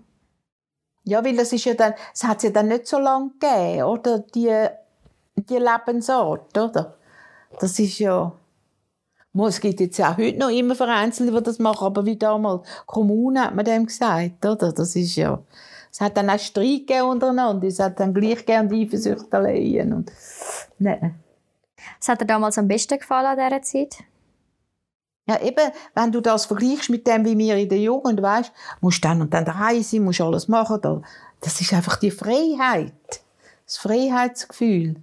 Ja, 1.03 1.23
weil 1.23 1.35
das 1.35 1.53
ist 1.53 1.65
ja 1.65 1.73
dann, 1.73 1.93
es 2.13 2.23
hat 2.23 2.43
ja 2.43 2.49
dann 2.49 2.67
nicht 2.67 2.87
so 2.87 2.99
lange 2.99 3.31
gegeben, 3.39 3.83
oder? 3.83 4.19
Die, 4.19 4.67
die 5.35 5.57
Lebensart, 5.57 6.57
oder? 6.57 6.97
Das 7.59 7.79
ist 7.79 7.99
ja, 7.99 8.31
es 9.47 9.59
gibt 9.59 9.79
jetzt 9.79 9.99
auch 10.01 10.17
heute 10.17 10.37
noch 10.37 10.49
immer 10.49 10.75
Vereinzelte, 10.75 11.31
die 11.31 11.43
das 11.43 11.59
machen, 11.59 11.85
aber 11.85 12.05
wie 12.05 12.17
damals, 12.17 12.67
Kommune 12.85 13.45
hat 13.45 13.55
man 13.55 13.65
dem 13.65 13.85
gesagt, 13.85 14.45
oder? 14.45 14.71
Das 14.71 14.95
ist 14.95 15.15
ja, 15.15 15.41
es 15.91 16.01
hat 16.01 16.17
dann 16.17 16.29
auch 16.29 16.39
Streit 16.39 16.87
gegeben 16.87 17.09
untereinander, 17.09 17.67
es 17.67 17.79
hat 17.79 17.99
dann 17.99 18.13
gleich 18.13 18.47
und 18.47 18.73
Eifersüchteleien 18.73 19.93
und, 19.93 20.11
nein. 20.77 21.15
was 21.99 22.07
hat 22.09 22.21
dir 22.21 22.25
damals 22.25 22.57
am 22.57 22.67
besten 22.67 22.99
gefallen 22.99 23.39
an 23.39 23.49
dieser 23.49 23.61
Zeit? 23.61 24.03
Ja, 25.29 25.39
eben, 25.41 25.71
wenn 25.93 26.11
du 26.11 26.21
das 26.21 26.47
vergleichst 26.47 26.89
mit 26.89 27.05
dem, 27.05 27.23
wie 27.23 27.37
wir 27.37 27.55
in 27.55 27.69
der 27.69 27.77
Jugend, 27.79 28.19
weißt, 28.19 28.51
musst 28.81 29.05
dann 29.05 29.21
und 29.21 29.31
dann 29.31 29.45
daheim 29.45 29.83
sein, 29.83 30.03
musst 30.03 30.21
alles 30.21 30.47
machen. 30.47 30.79
da- 30.81 31.01
Das 31.39 31.61
ist 31.61 31.71
einfach 31.71 31.97
die 31.97 32.09
Freiheit. 32.09 32.93
Das 33.65 33.77
Freiheitsgefühl. 33.77 34.95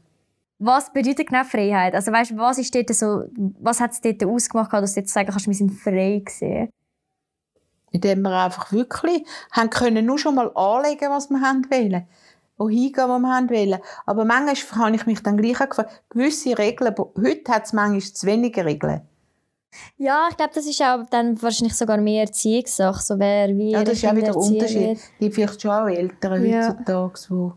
Was 0.58 0.92
bedeutet 0.92 1.28
genau 1.28 1.44
Freiheit? 1.44 1.94
Also 1.94 2.10
weißt, 2.10 2.36
was 2.36 2.58
ist 2.58 2.74
dort 2.74 2.92
so, 2.92 3.24
was 3.60 3.78
hat 3.80 3.92
es 3.92 4.00
dort 4.00 4.24
ausgemacht, 4.24 4.72
dass 4.72 4.94
du 4.94 5.00
jetzt 5.00 5.12
sagen 5.12 5.28
kannst, 5.30 5.46
wir 5.46 5.54
sind 5.54 5.70
frei 5.70 6.22
gewesen? 6.24 6.70
Indem 7.92 8.22
wir 8.22 8.32
einfach 8.36 8.72
wirklich 8.72 9.24
haben 9.52 9.70
können 9.70 10.04
nur 10.04 10.18
schon 10.18 10.34
mal 10.34 10.50
anlegen, 10.56 11.08
was 11.10 11.30
wir 11.30 11.40
haben 11.40 11.64
wollen. 11.70 12.06
Wohin 12.58 12.92
gehen, 12.92 13.08
wo 13.08 13.18
wir 13.18 13.28
haben 13.34 13.48
wollen. 13.50 13.78
Aber 14.06 14.24
manchmal 14.24 14.86
habe 14.86 14.96
ich 14.96 15.06
mich 15.06 15.22
dann 15.22 15.36
gleich 15.36 15.58
gefragt, 15.58 16.02
gewisse 16.08 16.58
Regeln, 16.58 16.94
heute 16.98 17.52
hat 17.52 17.66
es 17.66 17.72
manchmal 17.72 18.00
zu 18.00 18.26
wenige 18.26 18.64
Regeln. 18.64 19.02
Ja, 19.98 20.26
ich 20.30 20.36
glaube, 20.36 20.52
das 20.54 20.66
ist 20.66 20.80
auch 20.82 21.04
dann 21.10 21.40
wahrscheinlich 21.42 21.74
sogar 21.76 21.98
mehr 21.98 22.22
Erziehungssache, 22.22 23.00
so 23.02 23.18
wer 23.18 23.48
wie 23.56 23.70
Ja, 23.72 23.82
das 23.84 23.94
ist 23.98 24.04
auch 24.06 24.12
wieder 24.14 24.26
der 24.26 24.34
erziehen 24.34 24.54
Unterschied. 24.54 24.80
wird. 24.80 24.96
Es 24.98 25.10
gibt 25.18 25.34
vielleicht 25.34 25.62
schon 25.62 25.70
auch 25.70 25.86
Eltern 25.88 26.44
Ja. 26.44 26.68
heutzutage, 26.68 27.18
wo... 27.30 27.52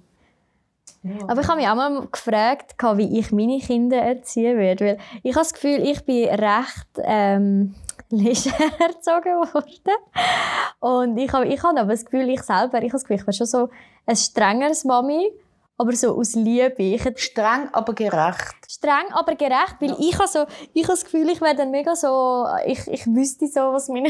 Aber 1.28 1.40
ich 1.42 1.48
habe 1.48 1.60
mich 1.62 1.70
auch 1.70 1.76
mal 1.76 2.08
gefragt, 2.12 2.76
wie 2.96 3.20
ich 3.20 3.32
meine 3.32 3.60
Kinder 3.60 3.98
erziehen 3.98 4.58
werde. 4.58 4.86
Weil 4.86 4.98
ich 5.24 5.34
habe 5.34 5.46
das 5.46 5.54
Gefühl, 5.54 5.82
ich 5.88 6.04
bin 6.04 6.28
recht 6.28 6.88
ähm, 7.04 7.74
leger 8.10 8.52
erzogen 8.80 9.36
worden. 9.36 9.94
Und 10.82 11.18
ich 11.18 11.32
habe, 11.32 11.46
ich 11.48 11.64
habe 11.64 11.80
aber 11.80 11.92
das 11.92 12.04
Gefühl, 12.04 12.28
ich 12.30 12.42
selber, 12.44 12.80
ich 12.80 12.90
habe 12.90 12.92
das 12.92 13.04
Gefühl, 13.04 13.16
ich 13.18 13.26
bin 13.26 13.34
schon 13.34 13.48
so 13.48 13.70
ein 14.06 14.16
strengeres 14.16 14.84
Mami, 14.84 15.30
aber 15.80 15.94
so 15.96 16.16
aus 16.16 16.36
Liebe. 16.36 16.98
Streng, 17.16 17.70
aber 17.72 17.94
gerecht. 17.96 18.56
streng, 18.68 19.12
aber 19.12 19.34
gerecht, 19.36 19.78
weil 19.80 19.96
ich 20.00 20.14
habe 20.20 20.28
so, 20.28 20.46
ich 20.74 20.84
habe 20.84 20.94
das 20.94 21.04
Gefühl, 21.06 21.30
ich 21.30 21.42
wäre 21.42 21.56
dann 21.56 21.72
mega 21.72 21.96
so, 21.96 22.46
ich, 22.66 22.86
ich 22.88 23.08
wüsste 23.08 23.48
so, 23.48 23.62
was 23.74 23.88
meine, 23.88 24.10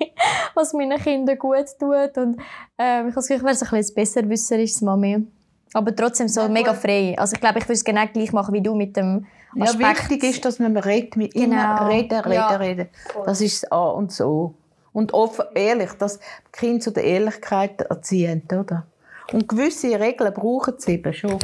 was 0.54 0.72
meinen 0.74 0.98
Kindern 1.00 1.38
gut 1.38 1.66
tut 1.80 2.18
und 2.18 2.38
ähm, 2.78 3.08
ich 3.08 3.12
habe 3.12 3.12
das 3.14 3.28
Gefühl, 3.28 3.36
ich 3.38 3.44
wäre 3.44 3.54
so 3.54 3.64
ein 3.66 3.70
bisschen 3.70 3.94
besserwisserisches 3.94 4.80
Mami. 4.82 5.26
Aber 5.72 5.94
trotzdem 5.96 6.28
so 6.28 6.42
Ja, 6.42 6.48
mega 6.48 6.72
frei. 6.74 7.14
Also 7.18 7.34
ich 7.34 7.40
glaube, 7.40 7.58
ich 7.58 7.64
würde 7.64 7.72
es 7.74 7.84
genau 7.84 8.06
gleich 8.12 8.32
machen 8.32 8.52
wie 8.54 8.60
du 8.60 8.74
mit 8.74 8.96
dem 8.96 9.26
Ja, 9.56 9.64
Aspekt. 9.64 10.10
wichtig 10.10 10.22
ist, 10.24 10.44
dass 10.44 10.58
man 10.58 10.76
redet, 10.76 11.16
mit 11.16 11.32
Genau. 11.34 11.44
immer 11.44 11.88
reden, 11.88 12.20
reden, 12.20 12.32
Ja. 12.34 12.56
reden. 12.56 12.88
Das 13.24 13.40
ist 13.40 13.62
das 13.64 13.72
A 13.72 13.86
und 13.88 14.12
so. 14.12 14.54
Und 14.92 15.12
offen, 15.14 15.44
ehrlich, 15.56 15.90
dass 15.94 16.20
Kinder 16.52 16.80
zu 16.80 16.92
der 16.92 17.02
Ehrlichkeit 17.04 17.80
erziehen, 17.82 18.42
oder? 18.52 18.86
Und 19.32 19.48
gewisse 19.48 19.98
Regeln 19.98 20.32
brauchen 20.34 20.74
sie 20.78 20.92
eben 20.94 21.12
schon. 21.12 21.38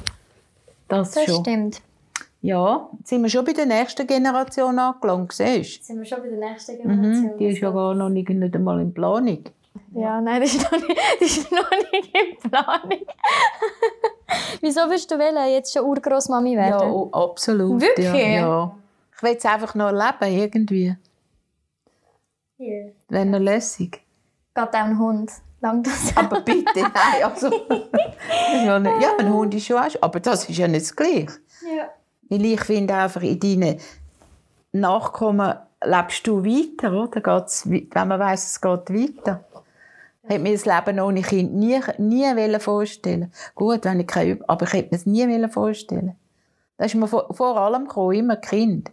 Das, 0.88 1.12
Das 1.12 1.24
schon. 1.24 1.40
stimmt. 1.42 1.82
Ja, 2.42 2.88
jetzt 2.98 3.08
sind 3.10 3.22
wir 3.22 3.28
schon 3.28 3.44
bei 3.44 3.52
der 3.52 3.66
nächsten 3.66 4.06
Generation 4.06 4.78
angelangt, 4.78 5.32
siehst 5.32 5.76
Jetzt 5.76 5.86
sind 5.88 5.98
wir 5.98 6.04
schon 6.06 6.22
bei 6.22 6.28
der 6.28 6.38
nächsten 6.38 6.82
du? 6.82 6.88
Mhm, 6.88 7.36
die 7.38 7.46
ist 7.48 7.60
ja 7.60 7.70
gar 7.70 7.94
noch 7.94 8.08
nicht, 8.08 8.28
nicht 8.30 8.54
einmal 8.54 8.80
in 8.80 8.94
Planung. 8.94 9.44
Ja, 9.94 10.20
nein, 10.20 10.40
das 10.40 10.54
ist 10.54 10.62
noch 10.72 10.78
nicht, 10.78 10.98
das 11.20 11.36
ist 11.36 11.52
noch 11.52 11.70
nicht 11.70 12.14
in 12.16 12.50
Planung. 12.50 13.00
Wieso 14.62 14.80
willst 14.88 15.10
du 15.10 15.18
wählen, 15.18 15.52
jetzt 15.52 15.72
schon 15.72 15.84
Urgroßmami 15.84 16.54
Ja, 16.54 16.60
werden? 16.60 16.90
oh, 16.90 17.10
absolut. 17.12 17.80
Wirklich? 17.82 18.06
Ja, 18.06 18.16
ja. 18.16 18.76
Ich 19.16 19.22
will 19.22 19.36
es 19.36 19.44
einfach 19.44 19.74
noch 19.74 19.88
erleben, 19.92 20.38
irgendwie. 20.40 20.96
Hier. 22.56 22.92
Wäre 23.08 23.26
noch 23.26 23.38
lässig. 23.38 24.00
Geht 24.54 24.64
auch 24.68 24.72
ein 24.72 24.98
Hund. 24.98 25.30
Lang 25.60 25.82
das. 25.82 26.12
Aber 26.16 26.40
bitte, 26.40 26.80
nein, 26.80 27.22
also... 27.24 27.50
ja, 28.64 28.76
ein 29.18 29.32
Hund 29.32 29.54
ist 29.54 29.66
schon 29.66 29.78
auch... 29.78 29.88
Aber 30.00 30.20
das 30.20 30.48
ist 30.48 30.58
ja 30.58 30.68
nicht 30.68 30.86
das 30.86 30.96
Gleiche. 30.96 31.32
Ja. 31.62 31.90
Weil 32.28 32.44
ich 32.44 32.60
finde 32.60 32.94
einfach, 32.94 33.22
in 33.22 33.38
deinen 33.38 33.80
Nachkommen 34.72 35.54
lebst 35.84 36.26
du 36.26 36.44
weiter, 36.44 36.92
oder? 36.92 37.20
Geht's, 37.20 37.68
wenn 37.68 38.08
man 38.08 38.20
weiss, 38.20 38.46
es 38.46 38.60
geht 38.60 38.90
weiter. 38.90 39.44
Ich 40.22 40.30
hätte 40.30 40.42
mir 40.42 40.52
das 40.52 40.66
Leben 40.66 41.00
ohne 41.00 41.22
Kind 41.22 41.54
nie, 41.54 41.80
nie 41.98 42.58
vorstellen 42.58 43.32
Gut, 43.54 43.84
wenn 43.84 44.00
ich 44.00 44.06
keine, 44.06 44.38
aber 44.46 44.66
ich 44.66 44.72
hätte 44.74 44.90
mir 44.90 44.96
es 44.96 45.06
nie 45.06 45.48
vorstellen 45.48 46.14
Das 46.76 46.88
ist 46.88 46.94
mir 46.94 47.08
vor, 47.08 47.34
vor 47.34 47.56
allem 47.56 47.88
gekommen, 47.88 48.14
immer 48.14 48.36
Kind. 48.36 48.92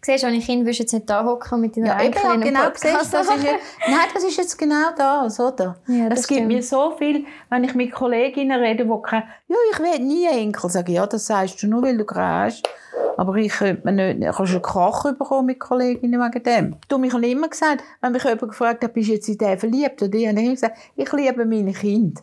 Siehst 0.00 0.22
du, 0.22 0.28
wenn 0.28 0.34
ich 0.34 0.46
Kind 0.46 0.64
würdest 0.64 0.80
jetzt 0.80 0.92
nicht 0.92 1.08
da 1.10 1.24
hocken 1.24 1.60
mit 1.60 1.76
deiner 1.76 1.88
ja, 1.88 2.00
Enkelin 2.00 2.40
ja, 2.40 2.46
genau, 2.46 2.60
siehst, 2.74 3.12
das 3.12 3.28
ist 3.28 3.44
jetzt, 3.44 3.64
Nein, 3.88 4.08
das 4.14 4.24
ist 4.24 4.36
jetzt 4.36 4.56
genau 4.56 4.90
das, 4.96 5.40
oder? 5.40 5.76
Ja, 5.88 6.08
das, 6.08 6.20
das 6.20 6.28
gibt 6.28 6.38
stimmt. 6.38 6.52
mir 6.52 6.62
so 6.62 6.94
viel, 6.96 7.24
wenn 7.50 7.64
ich 7.64 7.74
mit 7.74 7.92
Kolleginnen 7.92 8.60
rede, 8.60 8.84
die 8.84 9.02
keine, 9.02 9.24
ja, 9.48 9.56
ich 9.72 9.78
will 9.78 9.98
nie 10.06 10.26
Enkel 10.26 10.70
sagen. 10.70 10.92
Ja, 10.92 11.06
das 11.06 11.26
sagst 11.26 11.62
du 11.62 11.66
nur, 11.66 11.82
weil 11.82 11.96
du 11.96 12.06
hast. 12.14 12.68
Aber 13.16 13.34
ich 13.36 13.52
könnte 13.52 13.90
mir 13.90 14.14
nicht, 14.14 14.36
kannst 14.36 14.52
du 14.52 14.56
einen 14.56 14.62
Krach 14.62 15.04
bekommen 15.14 15.46
mit 15.46 15.58
Kolleginnen 15.58 16.20
wegen 16.20 16.42
dem. 16.42 16.76
Du 16.88 16.98
mich 16.98 17.12
habe 17.12 17.26
immer 17.26 17.48
gesagt, 17.48 17.82
wenn 18.00 18.12
mich 18.12 18.22
jemand 18.22 18.48
gefragt 18.48 18.84
hat, 18.84 18.92
bist 18.92 19.08
du 19.08 19.14
jetzt 19.14 19.28
in 19.28 19.38
den 19.38 19.58
verliebt? 19.58 20.02
Oder 20.02 20.14
ich 20.14 20.28
habe 20.28 20.38
immer 20.40 20.50
gesagt, 20.50 20.76
ich 20.94 21.12
liebe 21.12 21.46
meine 21.46 21.72
Kinder. 21.72 22.20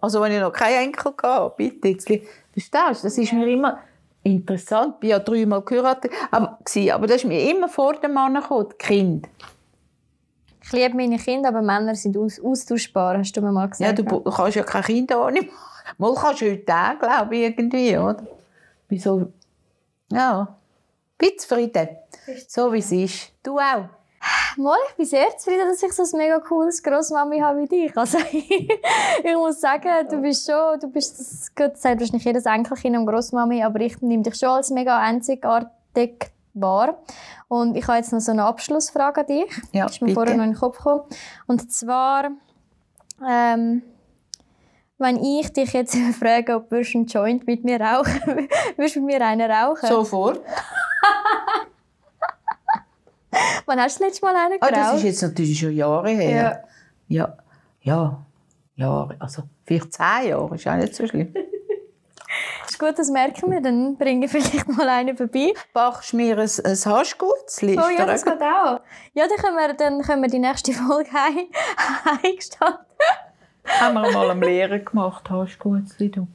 Also 0.00 0.20
wenn 0.20 0.32
ich 0.32 0.40
noch 0.40 0.52
keinen 0.52 0.88
Enkel 0.88 1.12
hatte, 1.22 1.54
bitte. 1.56 1.88
Jetzt, 1.88 2.06
verstehst 2.06 3.02
du? 3.02 3.06
Das 3.06 3.18
ist 3.18 3.32
mir 3.32 3.48
immer 3.48 3.78
interessant. 4.24 4.94
Ich 4.94 5.00
bin 5.00 5.10
ja 5.10 5.18
dreimal 5.20 5.62
geheiratet. 5.62 6.10
Aber, 6.30 6.58
aber 6.92 7.06
das 7.06 7.16
ist 7.16 7.24
mir 7.24 7.50
immer 7.50 7.68
vor 7.68 7.94
dem 7.94 8.12
Mann 8.12 8.34
gekommen, 8.34 8.72
Kinder. 8.78 9.28
Ich 10.62 10.72
liebe 10.72 10.96
meine 10.96 11.18
Kinder, 11.18 11.50
aber 11.50 11.62
Männer 11.62 11.94
sind 11.94 12.16
aus 12.16 12.40
austauschbar, 12.40 13.18
hast 13.18 13.36
du 13.36 13.42
mir 13.42 13.52
mal 13.52 13.68
gesagt. 13.68 13.98
Ja, 13.98 14.04
du 14.04 14.20
kannst 14.22 14.56
ja 14.56 14.62
keine 14.62 14.84
Kinder 14.84 15.26
ohne 15.26 15.40
Mal 15.98 16.14
kannst 16.14 16.40
du 16.40 16.50
heute 16.50 16.74
auch, 16.74 16.98
glaube 16.98 17.36
ich, 17.36 17.42
irgendwie, 17.42 17.96
oder? 17.96 18.24
Bin 18.88 18.98
so, 18.98 19.32
ja, 20.10 20.56
zufrieden. 21.38 21.88
So 22.48 22.72
wie 22.72 22.78
es 22.78 22.92
ist. 22.92 23.32
Du 23.42 23.58
auch? 23.58 23.88
Mal, 24.56 24.76
ich 24.90 24.96
bin 24.96 25.06
sehr 25.06 25.36
zufrieden, 25.36 25.68
dass 25.68 25.82
ich 25.82 25.92
so 25.92 26.02
ein 26.02 26.18
mega 26.18 26.38
cooles 26.38 26.82
Grossmami 26.82 27.40
habe 27.40 27.60
wie 27.62 27.66
dich. 27.66 27.96
Also, 27.96 28.18
ich 28.32 29.34
muss 29.34 29.60
sagen, 29.60 30.08
du 30.08 30.20
bist 30.20 30.48
schon, 30.48 30.78
du 30.80 30.88
bist, 30.88 31.18
das, 31.18 31.54
gut, 31.54 31.72
das 31.72 31.82
sagt 31.82 32.00
wahrscheinlich 32.00 32.24
jedes 32.24 32.46
Enkelkind 32.46 32.96
und 32.96 33.06
Grossmami, 33.06 33.62
aber 33.62 33.80
ich 33.80 34.00
nehme 34.00 34.22
dich 34.22 34.36
schon 34.36 34.50
als 34.50 34.70
mega 34.70 34.98
einzigartig 34.98 36.30
wahr. 36.54 36.98
Und 37.48 37.76
ich 37.76 37.86
habe 37.86 37.98
jetzt 37.98 38.12
noch 38.12 38.20
so 38.20 38.32
eine 38.32 38.44
Abschlussfrage 38.44 39.20
an 39.20 39.26
dich. 39.26 39.62
Ja, 39.72 39.86
ist 39.86 40.00
mir 40.00 40.06
bitte. 40.06 40.14
vorher 40.14 40.36
noch 40.36 40.44
in 40.44 40.50
den 40.52 40.58
Kopf 40.58 40.78
gekommen. 40.78 41.02
Und 41.46 41.72
zwar, 41.72 42.30
ähm, 43.28 43.82
wenn 44.98 45.22
ich 45.22 45.52
dich 45.52 45.72
jetzt 45.72 45.96
frage, 46.18 46.54
ob 46.54 46.68
du 46.70 46.76
einen 46.76 47.06
Joint 47.06 47.46
mit 47.46 47.64
mir 47.64 47.80
rauchen 47.80 48.20
würdest 48.76 48.96
du 48.96 49.00
mit 49.00 49.18
mir 49.18 49.26
einen 49.26 49.50
rauchen? 49.50 49.88
Sofort. 49.88 50.40
Wann 53.66 53.80
hast 53.80 53.98
du 53.98 54.04
das 54.04 54.08
letzte 54.12 54.26
Mal 54.26 54.36
einen 54.36 54.58
Ah, 54.60 54.66
geraucht? 54.68 54.86
das 54.86 54.94
ist 54.98 55.04
jetzt 55.04 55.22
natürlich 55.22 55.58
schon 55.58 55.72
Jahre 55.74 56.10
her. 56.10 56.64
Ja. 57.08 57.34
Ja. 57.80 58.26
Jahre. 58.76 59.16
Also, 59.20 59.42
vielleicht 59.64 59.92
zehn 59.92 60.28
Jahre. 60.30 60.54
Ist 60.54 60.66
auch 60.66 60.74
nicht 60.76 60.94
so 60.94 61.06
schlimm. 61.06 61.32
Ist 62.68 62.78
gut, 62.80 62.98
das 62.98 63.08
merken 63.10 63.50
wir. 63.52 63.60
Dann 63.60 63.96
bringe 63.96 64.24
ich 64.26 64.32
vielleicht 64.32 64.66
mal 64.68 64.88
einen 64.88 65.16
vorbei. 65.16 65.52
Bachst 65.72 66.12
du 66.12 66.16
mir 66.16 66.36
ein, 66.38 66.50
ein 66.64 66.76
Haschgutzli? 66.84 67.78
Oh 67.78 67.88
ja, 67.96 68.04
das 68.06 68.24
geht 68.24 68.40
auch. 68.40 68.80
Ja, 69.12 69.26
dann 69.28 69.36
können 69.38 69.56
wir, 69.56 69.74
dann 69.74 70.02
können 70.02 70.22
wir 70.22 70.28
die 70.28 70.40
nächste 70.40 70.72
Folge 70.72 71.12
heim, 71.12 71.46
heimgestalten. 72.24 72.78
haben 73.80 73.94
wir 73.94 74.10
mal 74.10 74.30
am 74.30 74.42
Lehrer 74.42 74.80
gemacht, 74.80 75.30
Haschgutzli. 75.30 76.10
Du. 76.10 76.26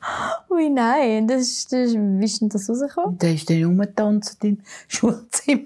Ui, 0.49 0.69
nein. 0.69 1.27
Das 1.27 1.41
ist, 1.41 1.73
das 1.73 1.89
ist, 1.89 1.95
wie 1.97 2.23
ist 2.25 2.39
denn 2.39 2.47
das 2.49 2.69
rausgekommen? 2.69 3.17
Der 3.17 3.33
ist 3.33 3.49
dann 3.49 3.61
rumgetanzt 3.65 4.41
im 4.45 4.61
Schulzimmer. 4.87 5.63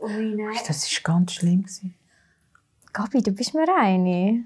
Ui, 0.00 0.34
nein. 0.36 0.56
Das 0.66 0.90
war 1.04 1.14
ganz 1.14 1.32
schlimm. 1.32 1.62
gewesen. 1.62 1.94
Gabi, 2.92 3.22
du 3.22 3.32
bist 3.32 3.54
mir 3.54 3.66
eine. 3.76 4.44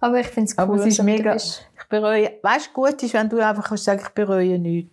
Aber 0.00 0.18
ich 0.18 0.26
finde 0.28 0.50
es 0.50 0.58
cool, 0.58 0.64
Aber 0.64 0.74
es 0.76 0.80
ist 0.86 0.98
dass 0.98 1.06
du 1.06 1.12
mega. 1.12 1.32
bist. 1.34 1.66
Ich 1.80 1.88
bereue. 1.88 2.32
Weißt 2.42 2.68
du, 2.68 2.72
gut 2.72 3.02
ist, 3.02 3.14
wenn 3.14 3.28
du 3.28 3.38
einfach 3.46 3.68
kannst 3.68 3.84
sagen, 3.84 4.00
ich 4.02 4.08
bereue 4.10 4.58
nichts. 4.58 4.90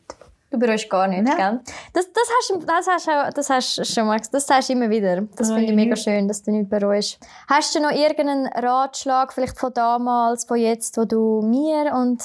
Du 0.52 0.58
bereust 0.58 0.90
gar 0.90 1.08
nicht, 1.08 1.24
Nein. 1.24 1.38
gell? 1.38 1.60
Das, 1.94 2.12
das, 2.12 2.24
hast, 2.40 2.50
du- 2.50 2.66
das, 2.66 2.88
hast, 2.88 3.08
auch- 3.08 3.30
das 3.34 3.50
hast 3.52 3.78
du 3.78 3.86
schon 3.86 4.08
mal 4.08 4.18
gesagt. 4.18 4.34
Das 4.34 4.48
sagst 4.48 4.70
du 4.70 4.74
immer 4.74 4.90
wieder. 4.90 5.22
Das 5.36 5.48
finde 5.50 5.66
ich 5.66 5.76
mega 5.76 5.92
nicht. 5.92 6.04
schön, 6.04 6.28
dass 6.28 6.42
du 6.42 6.50
nicht 6.52 6.70
bereust. 6.70 7.20
Hast 7.48 7.76
du 7.76 7.80
noch 7.80 7.92
irgendeinen 7.92 8.48
Ratschlag, 8.48 9.32
vielleicht 9.32 9.60
von 9.60 9.72
damals, 9.74 10.46
von 10.46 10.58
jetzt, 10.58 10.98
wo 10.98 11.06
du 11.06 11.42
mir 11.44 11.94
und 11.94 12.24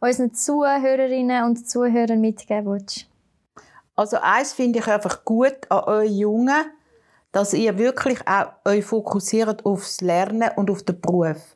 unseren 0.00 0.32
Zuhörerinnen 0.32 1.44
und 1.44 1.68
Zuhörern 1.68 2.18
mitgeben 2.20 2.64
willst? 2.72 3.06
Also 3.94 4.18
eins 4.22 4.54
finde 4.54 4.78
ich 4.78 4.86
einfach 4.86 5.22
gut 5.26 5.56
an 5.70 5.84
euch 5.84 6.10
Jungen, 6.12 6.64
dass 7.36 7.52
ihr 7.52 7.76
wirklich 7.76 8.26
auch 8.26 8.46
euch 8.64 8.86
fokussiert 8.86 9.66
aufs 9.66 10.00
Lernen 10.00 10.48
und 10.56 10.70
auf 10.70 10.82
den 10.84 10.98
Beruf. 10.98 11.54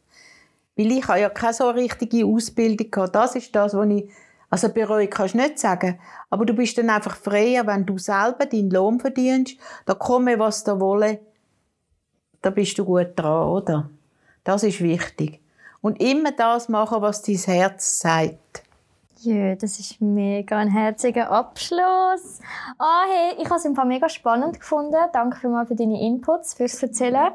Weil 0.76 0.92
ich 0.92 1.08
habe 1.08 1.20
ja 1.20 1.30
keine 1.30 1.54
so 1.54 1.70
richtige 1.70 2.26
Ausbildung 2.26 2.90
gehabt. 2.90 3.14
Das 3.14 3.34
ist 3.34 3.56
das, 3.56 3.72
was 3.72 3.88
ich, 3.88 4.10
also 4.50 4.68
bereue 4.68 5.08
kannst 5.08 5.32
du 5.32 5.38
nicht 5.38 5.58
sagen, 5.58 5.98
aber 6.28 6.44
du 6.44 6.52
bist 6.52 6.76
dann 6.76 6.90
einfach 6.90 7.16
freier, 7.16 7.66
wenn 7.66 7.86
du 7.86 7.96
selber 7.96 8.44
deinen 8.44 8.70
Lohn 8.70 9.00
verdienst, 9.00 9.56
da 9.86 9.94
komme 9.94 10.38
was 10.38 10.64
da 10.64 10.78
wolle, 10.78 11.20
da 12.42 12.50
bist 12.50 12.76
du 12.78 12.84
gut 12.84 13.12
dran, 13.16 13.48
oder? 13.48 13.88
Das 14.44 14.62
ist 14.62 14.82
wichtig. 14.82 15.40
Und 15.80 15.98
immer 15.98 16.32
das 16.32 16.68
machen, 16.68 17.00
was 17.00 17.22
dein 17.22 17.36
Herz 17.36 18.00
sagt. 18.00 18.64
Ja, 19.22 19.54
das 19.54 19.78
ist 19.78 20.00
mega 20.00 20.56
ein 20.58 20.68
herziger 20.68 21.30
Abschluss. 21.30 22.40
Ah, 22.78 23.02
hey, 23.06 23.34
ich 23.38 23.44
habe 23.46 23.56
es 23.56 23.64
im 23.64 23.74
Fall 23.74 23.86
mega 23.86 24.08
spannend 24.08 24.58
gefunden. 24.60 24.96
Danke 25.12 25.38
vielmals 25.38 25.68
für 25.68 25.74
deine 25.74 26.00
Inputs, 26.00 26.54
fürs 26.54 26.82
Erzählen. 26.82 27.32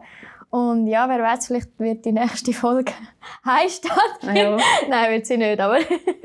Und 0.50 0.88
ja, 0.88 1.08
wer 1.10 1.22
weiß, 1.22 1.48
vielleicht 1.48 1.78
wird 1.80 2.06
die 2.06 2.12
nächste 2.14 2.54
Folge 2.54 2.92
heim 3.46 3.70
stattfinden. 3.70 4.36
Ja. 4.36 4.58
Nein, 4.90 5.12
wird 5.12 5.26
sie 5.26 5.38
nicht, 5.38 5.60
aber 5.60 5.78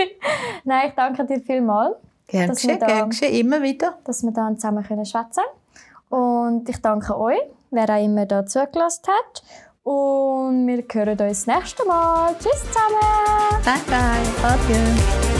Nein, 0.64 0.88
ich 0.88 0.94
danke 0.94 1.24
dir 1.26 1.40
vielmals, 1.40 1.96
Gern 2.28 2.48
Dass 2.48 2.62
wir 2.62 2.74
geschehen, 2.74 2.80
da- 2.80 2.86
gern 2.86 3.10
geschehen, 3.10 3.34
immer 3.34 3.60
wieder. 3.62 3.98
dass 4.04 4.22
wir 4.22 4.30
da 4.30 4.54
zusammen 4.54 4.84
können 4.84 5.04
schwätzen 5.04 5.42
Und 6.10 6.68
ich 6.68 6.80
danke 6.80 7.18
euch, 7.18 7.40
wer 7.70 7.90
auch 7.90 8.02
immer 8.04 8.24
da 8.24 8.46
zugelassen 8.46 9.02
hat. 9.08 9.42
Und 9.82 10.66
wir 10.66 10.84
hören 10.92 11.18
uns 11.18 11.44
das 11.44 11.46
nächste 11.46 11.84
Mal. 11.86 12.34
Tschüss 12.38 12.62
zusammen! 12.66 13.64
Bye 13.64 13.80
bye. 13.88 14.48
Adieu. 14.48 15.39